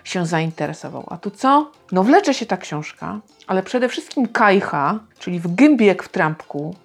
się 0.03 0.25
zainteresował. 0.25 1.03
A 1.09 1.17
tu 1.17 1.31
co? 1.31 1.71
No 1.91 2.03
wlecze 2.03 2.33
się 2.33 2.45
ta 2.45 2.57
książka, 2.57 3.19
ale 3.47 3.63
przede 3.63 3.89
wszystkim 3.89 4.27
kajcha, 4.27 4.99
czyli 5.19 5.39
w 5.39 5.55
gębie 5.55 5.85
jak 5.85 6.03
w 6.03 6.09
trampku, 6.09 6.75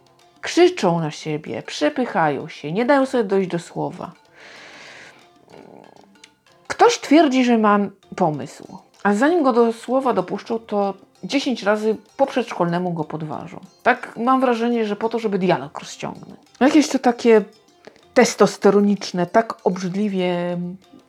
krzyczą 0.41 1.01
na 1.01 1.11
siebie, 1.11 1.63
przepychają 1.63 2.49
się, 2.49 2.73
nie 2.73 2.85
dają 2.85 3.07
sobie 3.07 3.25
dojść 3.25 3.51
do 3.51 3.59
słowa. 3.59 4.13
Ktoś 6.67 6.99
twierdzi, 6.99 7.45
że 7.45 7.59
mam 7.59 7.91
pomysł, 8.17 8.79
a 9.03 9.15
zanim 9.15 9.43
go 9.43 9.53
do 9.53 9.73
słowa 9.73 10.13
dopuszczą, 10.13 10.59
to 10.59 10.95
10 11.25 11.63
razy 11.63 11.97
po 12.17 12.27
przedszkolnemu 12.27 12.93
go 12.93 13.05
podważą. 13.05 13.61
Tak 13.83 14.17
mam 14.17 14.41
wrażenie, 14.41 14.87
że 14.87 14.97
po 14.97 15.09
to, 15.09 15.19
żeby 15.19 15.39
dialog 15.39 15.79
rozciągnąć. 15.79 16.41
Jakieś 16.61 16.89
to 16.89 16.99
takie 16.99 17.45
testosteroniczne, 18.15 19.27
tak 19.27 19.55
obrzydliwie 19.65 20.59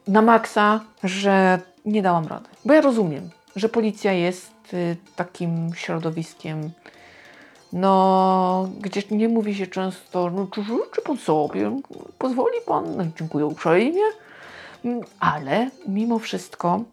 na 0.08 0.22
maksa, 0.22 0.80
że 1.04 1.60
nie 1.86 2.02
dałam 2.02 2.28
rady. 2.28 2.46
Bo 2.66 2.74
ja 2.74 2.82
rozumiem, 2.82 3.30
że 3.56 3.70
policja 3.70 4.12
jest 4.12 4.74
y, 4.74 4.98
takim 5.16 5.72
środowiskiem, 5.76 6.72
no, 7.74 8.70
gdzie 8.80 9.02
nie 9.12 9.30
mówi 9.30 9.56
się 9.56 9.68
często, 9.68 10.30
no, 10.30 10.48
czy 10.48 10.64
życzy 10.64 11.02
pan 11.06 11.18
sobie, 11.18 11.82
pozwoli 12.18 12.58
pan, 12.66 12.98
no, 12.98 13.04
dziękuję 13.20 13.46
uprzejmie, 13.46 14.04
mm, 14.86 15.02
ale 15.20 15.70
mimo 15.88 16.20
wszystko 16.20 16.84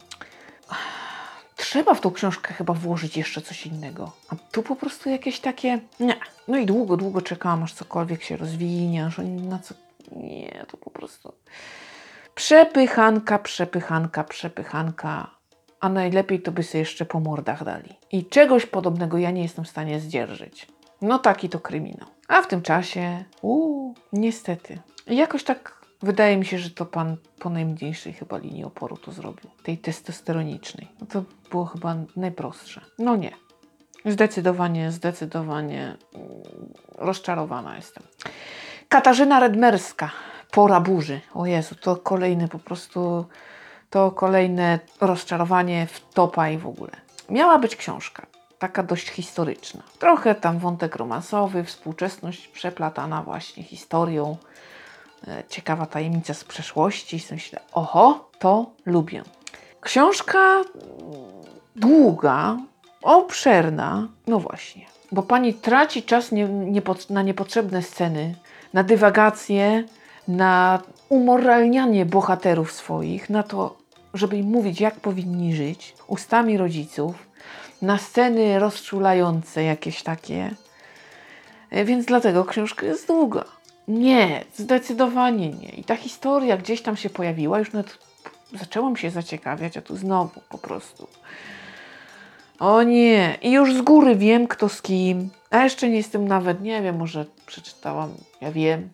trzeba 1.73 1.95
w 1.95 2.01
tą 2.01 2.11
książkę 2.11 2.55
chyba 2.55 2.75
włożyć 2.75 3.17
jeszcze 3.17 3.41
coś 3.41 3.67
innego. 3.67 4.13
A 4.29 4.37
tu 4.53 4.63
po 4.63 4.77
prostu 4.77 5.11
jakieś 5.11 5.41
takie, 5.41 5.81
nie. 6.01 6.17
No 6.49 6.57
i 6.59 6.67
długo, 6.67 6.97
długo 6.97 7.21
czekałam, 7.23 7.63
aż 7.63 7.75
cokolwiek 7.75 8.23
się 8.23 8.37
rozwinie, 8.37 9.07
aż 9.07 9.19
oni 9.19 9.43
na 9.43 9.59
co, 9.59 9.75
nie, 10.17 10.67
to 10.69 10.77
po 10.77 10.91
prostu 10.91 11.33
przepychanka, 12.35 13.39
przepychanka, 13.39 14.25
przepychanka 14.25 15.31
a 15.81 15.89
najlepiej 15.89 16.43
to 16.43 16.53
by 16.53 16.63
sobie 16.63 16.79
jeszcze 16.79 17.05
po 17.05 17.21
mordach 17.21 17.65
dali. 17.65 17.95
I 18.11 18.25
czegoś 18.25 18.67
podobnego 18.67 19.19
ja 19.19 19.31
nie 19.31 19.43
jestem 19.43 19.65
w 19.65 19.69
stanie 19.69 20.01
zdzierżyć. 20.01 20.67
No 21.03 21.19
taki 21.19 21.49
to 21.49 21.61
kryminał. 21.61 22.09
A 22.29 22.43
w 22.43 22.47
tym 22.47 22.63
czasie, 22.63 23.25
uuu, 23.43 23.95
niestety. 24.13 24.79
Jakoś 25.07 25.45
tak 25.45 25.82
wydaje 26.03 26.37
mi 26.37 26.47
się, 26.47 26.59
że 26.59 26.71
to 26.71 26.87
pan 26.87 27.17
po 27.39 27.51
najmniejszej 27.51 28.13
chyba 28.13 28.39
linii 28.39 28.65
oporu 28.65 28.97
to 28.97 29.13
zrobił. 29.13 29.51
Tej 29.63 29.79
testosteronicznej. 29.79 30.89
No 31.01 31.07
to 31.07 31.25
było 31.51 31.65
chyba 31.65 31.97
najprostsze. 32.17 32.81
No 32.99 33.17
nie. 33.17 33.33
Zdecydowanie, 34.07 34.93
zdecydowanie 34.93 35.97
mm, 36.15 36.31
rozczarowana 36.99 37.77
jestem. 37.77 38.03
Katarzyna 38.89 39.41
Redmerska, 39.41 40.11
Pora 40.53 40.81
burzy. 40.81 41.21
O 41.35 41.47
Jezu, 41.47 41.75
to 41.75 41.97
kolejny 41.97 42.49
po 42.49 42.59
prostu 42.59 43.25
to 43.91 44.11
kolejne 44.11 44.79
rozczarowanie 45.01 45.87
w 45.87 46.01
topa 46.15 46.49
i 46.49 46.59
w 46.59 46.67
ogóle. 46.67 46.91
Miała 47.31 47.59
być 47.59 47.77
książka. 47.77 48.27
taka 48.59 48.83
dość 48.83 49.09
historyczna. 49.09 49.83
Trochę 49.99 50.35
tam 50.35 50.59
wątek 50.59 50.97
romansowy, 50.97 51.65
współczesność 51.65 52.49
przeplatana 52.49 53.23
właśnie 53.23 53.63
historią. 53.63 54.37
E, 55.29 55.45
Ciekawa 55.49 55.87
tajemnica 55.87 56.35
z 56.35 56.45
przeszłości. 56.45 57.17
I 57.17 57.21
Myślę, 57.31 57.61
oho, 57.73 58.31
to 58.39 58.71
lubię. 58.87 59.23
Książka 59.81 60.63
długa, 61.77 62.57
obszerna, 63.03 64.09
no 64.27 64.39
właśnie, 64.39 64.87
bo 65.13 65.23
pani 65.23 65.55
traci 65.55 66.03
czas 66.03 66.33
nie, 66.33 66.49
na 67.11 67.23
niepotrzebne 67.23 67.83
sceny, 67.83 68.35
na 68.73 68.83
dywagacje, 68.85 69.85
na 70.29 70.81
umoralnianie 71.09 72.07
bohaterów 72.07 72.73
swoich, 72.73 73.31
na 73.31 73.43
to, 73.43 73.77
żeby 74.15 74.37
im 74.37 74.47
mówić, 74.47 74.81
jak 74.81 74.95
powinni 74.95 75.55
żyć, 75.57 75.95
ustami 76.07 76.57
rodziców, 76.57 77.15
na 77.83 77.99
sceny 77.99 78.59
rozczulające 78.59 79.63
jakieś 79.63 80.03
takie. 80.03 80.51
E, 81.71 81.85
Więc 81.85 82.07
dlatego 82.07 82.45
książka 82.45 82.87
jest 82.87 83.07
długa. 83.07 83.45
Nie, 83.93 84.45
zdecydowanie 84.55 85.49
nie. 85.49 85.69
I 85.69 85.85
ta 85.85 85.97
historia 85.97 86.57
gdzieś 86.57 86.83
tam 86.83 86.97
się 86.97 87.11
pojawiła, 87.11 87.59
już 87.59 87.73
nawet 87.73 87.99
zaczęłam 88.55 88.97
się 88.97 89.11
zaciekawiać, 89.11 89.77
a 89.77 89.83
tu 89.83 89.97
znowu 89.97 90.41
po 90.49 90.59
prostu. 90.59 91.07
O 92.59 92.83
nie, 92.83 93.39
i 93.43 93.53
już 93.53 93.75
z 93.75 93.83
góry 93.83 94.17
wiem, 94.17 94.49
kto 94.49 94.69
z 94.69 94.83
kim. 94.83 95.31
A 95.51 95.65
jeszcze 95.65 95.89
nie 95.89 95.97
jestem 95.97 96.29
nawet, 96.29 96.61
nie 96.61 96.83
wiem, 96.83 96.97
może 96.97 97.27
przeczytałam, 97.47 98.11
ja 98.41 98.53
wiem, 98.53 98.89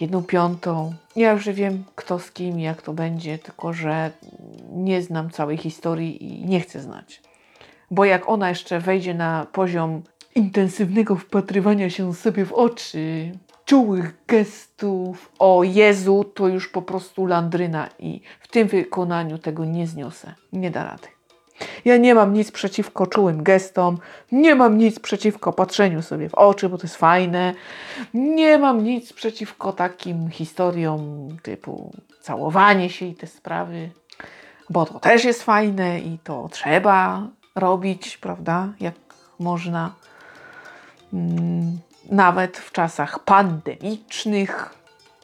jedną 0.00 0.22
piątą. 0.22 0.94
Ja 1.16 1.32
już 1.32 1.48
wiem, 1.48 1.84
kto 1.94 2.18
z 2.18 2.30
kim, 2.30 2.60
jak 2.60 2.82
to 2.82 2.92
będzie, 2.92 3.38
tylko 3.38 3.72
że 3.72 4.10
nie 4.72 5.02
znam 5.02 5.30
całej 5.30 5.56
historii 5.56 6.24
i 6.24 6.46
nie 6.46 6.60
chcę 6.60 6.80
znać. 6.80 7.22
Bo 7.90 8.04
jak 8.04 8.28
ona 8.28 8.48
jeszcze 8.48 8.80
wejdzie 8.80 9.14
na 9.14 9.46
poziom 9.52 10.02
intensywnego 10.34 11.16
wpatrywania 11.16 11.90
się 11.90 12.14
sobie 12.14 12.44
w 12.44 12.52
oczy, 12.52 13.32
czułych 13.70 14.24
gestów, 14.26 15.32
o 15.38 15.64
Jezu, 15.64 16.24
to 16.34 16.48
już 16.48 16.68
po 16.68 16.82
prostu 16.82 17.26
landryna 17.26 17.88
i 17.98 18.20
w 18.40 18.48
tym 18.48 18.68
wykonaniu 18.68 19.38
tego 19.38 19.64
nie 19.64 19.86
zniosę. 19.86 20.34
Nie 20.52 20.70
da 20.70 20.84
rady. 20.84 21.08
Ja 21.84 21.96
nie 21.96 22.14
mam 22.14 22.32
nic 22.32 22.50
przeciwko 22.50 23.06
czułym 23.06 23.42
gestom, 23.42 23.98
nie 24.32 24.54
mam 24.54 24.78
nic 24.78 25.00
przeciwko 25.00 25.52
patrzeniu 25.52 26.02
sobie 26.02 26.28
w 26.28 26.34
oczy, 26.34 26.68
bo 26.68 26.78
to 26.78 26.84
jest 26.84 26.96
fajne. 26.96 27.54
Nie 28.14 28.58
mam 28.58 28.84
nic 28.84 29.12
przeciwko 29.12 29.72
takim 29.72 30.30
historiom 30.30 31.28
typu 31.42 31.92
całowanie 32.20 32.90
się 32.90 33.06
i 33.06 33.14
te 33.14 33.26
sprawy, 33.26 33.90
bo 34.70 34.86
to 34.86 35.00
też 35.00 35.24
jest 35.24 35.42
fajne 35.42 36.00
i 36.00 36.18
to 36.18 36.48
trzeba 36.52 37.28
robić, 37.54 38.18
prawda? 38.18 38.68
Jak 38.80 38.94
można. 39.38 39.94
Mm, 41.12 41.78
nawet 42.04 42.58
w 42.58 42.72
czasach 42.72 43.18
pandemicznych. 43.18 44.74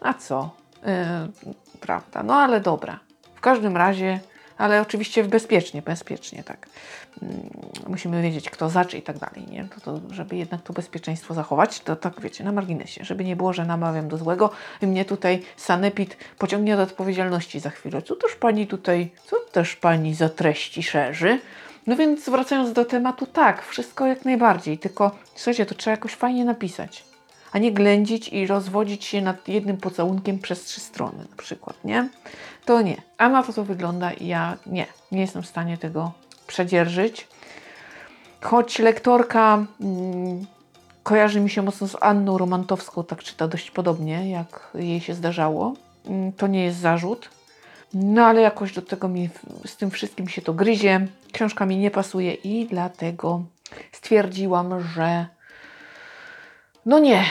A 0.01 0.15
co? 0.15 0.51
Yy, 0.83 0.93
prawda? 1.81 2.23
No 2.23 2.35
ale 2.35 2.61
dobra. 2.61 3.01
W 3.35 3.41
każdym 3.41 3.77
razie, 3.77 4.21
ale 4.59 4.81
oczywiście 4.81 5.25
bezpiecznie, 5.25 5.83
bezpiecznie, 5.83 6.45
tak. 6.45 6.67
Mm, 7.23 7.51
musimy 7.87 8.23
wiedzieć, 8.23 8.51
kto 8.51 8.71
zaczy 8.71 8.99
i 8.99 9.03
tak 9.03 9.19
dalej, 9.19 9.47
nie? 9.51 9.65
To, 9.65 9.81
to, 9.81 10.15
żeby 10.15 10.37
jednak 10.37 10.63
to 10.63 10.73
bezpieczeństwo 10.73 11.35
zachować, 11.35 11.81
to 11.81 11.97
tak 11.97 12.21
wiecie, 12.21 12.45
na 12.45 12.53
marginesie, 12.53 13.05
żeby 13.05 13.25
nie 13.25 13.37
było, 13.37 13.53
że 13.53 13.65
namawiam 13.65 14.09
do 14.09 14.19
złego 14.19 14.51
i 14.83 14.87
mnie 14.87 15.05
tutaj 15.05 15.43
sanepid 15.57 16.17
pociągnie 16.39 16.77
do 16.77 16.83
odpowiedzialności 16.83 17.61
za 17.61 17.71
chwilę. 17.71 18.03
Co 18.03 18.17
też 18.17 18.35
pani 18.35 18.67
tutaj, 18.67 19.11
co 19.27 19.37
też 19.53 19.77
pani 19.77 20.15
za 20.15 20.29
treści 20.29 20.83
szerzy? 20.83 21.39
No 21.87 21.97
więc 21.97 22.29
wracając 22.29 22.73
do 22.73 22.85
tematu, 22.85 23.27
tak, 23.27 23.65
wszystko 23.67 24.07
jak 24.07 24.25
najbardziej, 24.25 24.79
tylko 24.79 25.11
słuchajcie, 25.35 25.67
to 25.67 25.75
trzeba 25.75 25.91
jakoś 25.97 26.13
fajnie 26.15 26.45
napisać, 26.45 27.05
a 27.53 27.59
nie 27.59 27.73
ględzić 27.73 28.29
i 28.29 28.47
rozwodzić 28.47 29.05
się 29.05 29.23
nad 29.23 29.49
jednym 29.49 29.77
pocałunkiem 29.77 30.39
przez 30.39 30.65
trzy 30.65 30.81
strony 30.81 31.19
na 31.31 31.37
przykład, 31.37 31.85
nie? 31.85 32.09
To 32.65 32.83
nie. 32.83 32.97
A 33.19 33.29
na 33.29 33.43
to 33.43 33.53
to 33.53 33.65
wygląda 33.65 34.13
i 34.13 34.27
ja 34.27 34.57
nie, 34.67 34.87
nie 35.13 35.21
jestem 35.21 35.43
w 35.43 35.47
stanie 35.47 35.79
tego 35.79 36.13
przedzierżyć. 36.47 37.29
Choć 38.41 38.79
lektorka 38.79 39.67
mm, 39.81 40.47
kojarzy 41.03 41.41
mi 41.41 41.51
się 41.51 41.63
mocno 41.63 41.89
z 41.89 41.97
Anną 42.01 42.39
Romantowską, 42.39 43.05
tak 43.05 43.23
czyta 43.23 43.49
dość 43.49 43.71
podobnie, 43.71 44.31
jak 44.31 44.71
jej 44.75 45.01
się 45.01 45.15
zdarzało. 45.15 45.75
Mm, 46.07 46.33
To 46.33 46.47
nie 46.47 46.65
jest 46.65 46.79
zarzut. 46.79 47.29
No 47.99 48.27
ale 48.27 48.41
jakoś 48.41 48.73
do 48.73 48.83
tego 48.83 49.09
mi 49.09 49.31
z 49.67 49.77
tym 49.77 49.91
wszystkim 49.91 50.29
się 50.29 50.43
to 50.43 50.55
gryzie. 50.55 51.07
Książka 51.33 51.67
mi 51.67 51.77
nie 51.77 51.91
pasuje 51.91 52.35
i 52.35 52.67
dlatego 52.67 53.43
stwierdziłam, 53.93 54.83
że 54.83 55.27
no 56.87 56.99
nie. 56.99 57.25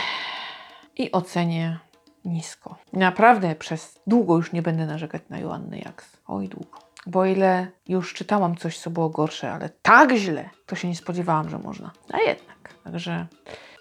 I 0.98 1.12
ocenię 1.12 1.80
nisko. 2.26 2.76
Naprawdę 2.94 3.56
przez 3.56 4.00
długo 4.08 4.38
już 4.38 4.52
nie 4.52 4.62
będę 4.62 4.86
narzekać 4.86 5.22
na 5.30 5.40
Joannę 5.40 5.80
Jaks. 5.80 6.18
Oj, 6.28 6.48
długo. 6.48 6.80
Bo 7.08 7.26
ile 7.26 7.68
już 7.88 8.14
czytałam 8.14 8.56
coś, 8.56 8.80
co 8.80 8.90
było 8.90 9.10
gorsze, 9.10 9.52
ale 9.52 9.70
tak 9.82 10.14
źle, 10.16 10.50
to 10.66 10.76
się 10.76 10.88
nie 10.88 10.96
spodziewałam, 10.96 11.50
że 11.50 11.60
można. 11.60 11.92
A 12.12 12.18
jednak. 12.18 12.74
Także 12.84 13.28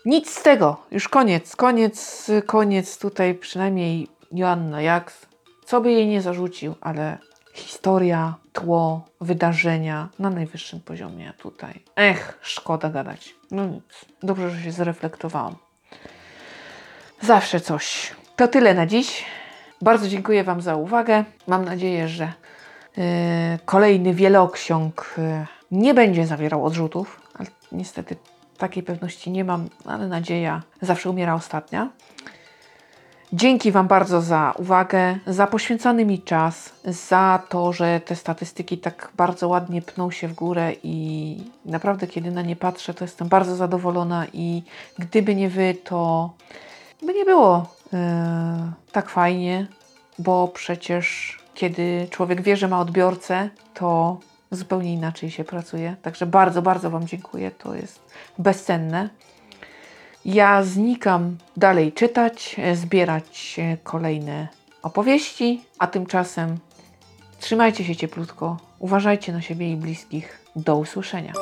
nic 0.07 0.31
z 0.31 0.43
tego. 0.43 0.77
Już 0.91 1.09
koniec, 1.09 1.57
koniec, 1.57 2.31
koniec 2.47 2.99
tutaj 2.99 3.35
przynajmniej 3.35 4.09
Joanna 4.33 4.83
Jaks. 4.83 5.27
Co 5.65 5.81
by 5.81 5.93
jej 5.93 6.07
nie 6.07 6.23
zarzucił, 6.23 6.75
ale 6.81 7.19
historia, 7.55 8.35
tło, 8.53 9.05
wydarzenia 9.21 10.09
na 10.19 10.31
najwyższym 10.31 10.81
poziomie 10.81 11.33
tutaj. 11.39 11.83
Ech, 11.97 12.39
szkoda 12.43 12.91
gadać. 12.91 13.35
No 13.51 13.67
nic. 13.67 13.85
Dobrze, 14.23 14.51
że 14.51 14.63
się 14.63 14.73
zreflektowałam. 14.73 15.57
Zawsze 17.21 17.61
coś. 17.61 18.15
To 18.37 18.49
tyle 18.49 18.75
na 18.75 18.87
dziś. 18.87 19.25
Bardzo 19.83 20.09
dziękuję 20.09 20.45
Wam 20.45 20.61
za 20.61 20.77
uwagę. 20.77 21.25
Mam 21.47 21.65
nadzieję, 21.65 22.09
że 22.09 22.33
yy, 22.97 23.05
kolejny 23.65 24.15
wieloksiąg 24.15 25.15
yy, 25.19 25.47
nie 25.71 25.95
będzie 25.95 26.27
zawierał 26.27 26.65
odrzutów, 26.65 27.21
ale 27.35 27.49
niestety 27.73 28.17
takiej 28.59 28.83
pewności 28.83 29.31
nie 29.31 29.45
mam, 29.45 29.69
ale 29.85 30.09
nadzieja 30.09 30.63
zawsze 30.83 31.11
umiera 31.11 31.35
ostatnia. 31.35 31.91
Dzięki 33.37 33.73
Wam 33.73 33.89
bardzo 33.89 34.21
za 34.21 34.55
uwagę, 34.59 35.19
za 35.27 35.47
poświęcony 35.47 36.05
mi 36.05 36.23
czas, 36.23 36.73
za 36.85 37.43
to, 37.49 37.73
że 37.73 38.01
te 38.01 38.17
statystyki 38.17 38.79
tak 38.79 39.11
bardzo 39.17 39.49
ładnie 39.49 39.83
pną 39.83 40.11
się 40.11 40.29
w 40.29 40.35
górę 40.35 40.73
i 40.83 41.37
naprawdę, 41.65 42.07
kiedy 42.07 42.31
na 42.31 42.43
nie 42.43 42.57
patrzę, 42.57 42.95
to 42.95 43.05
jestem 43.05 43.29
bardzo 43.29 43.57
zadowolona 43.57 44.27
i 44.33 44.63
gdyby 44.99 45.35
nie 45.35 45.49
Wy, 45.49 45.75
to 45.85 46.31
by 47.03 47.15
nie 47.15 47.25
było 47.25 47.67
e, 47.93 48.73
tak 48.93 49.11
fajnie, 49.11 49.67
bo 50.19 50.49
przecież 50.49 51.39
kiedy 51.55 52.07
człowiek 52.11 52.43
wie, 52.43 52.57
że 52.57 52.69
ma 52.69 52.81
odbiorcę, 52.81 53.51
to 53.75 54.19
zupełnie 54.51 54.93
inaczej 54.93 55.31
się 55.31 55.45
pracuje. 55.45 55.97
Także 56.03 56.27
bardzo, 56.27 56.63
bardzo 56.63 56.91
Wam 56.91 57.07
dziękuję. 57.07 57.51
To 57.51 57.75
jest 57.75 58.01
bezcenne. 58.39 59.09
Ja 60.25 60.63
znikam 60.63 61.37
dalej 61.57 61.93
czytać, 61.93 62.57
zbierać 62.75 63.57
e, 63.59 63.77
kolejne 63.77 64.49
opowieści, 64.83 65.65
a 65.79 65.87
tymczasem 65.87 66.59
trzymajcie 67.41 67.85
się 67.85 67.97
cieplutko, 67.97 68.57
uważajcie 68.79 69.33
na 69.33 69.43
siebie 69.43 69.73
i 69.73 69.77
bliskich. 69.77 70.45
Do 70.57 70.77
usłyszenia. 70.77 71.33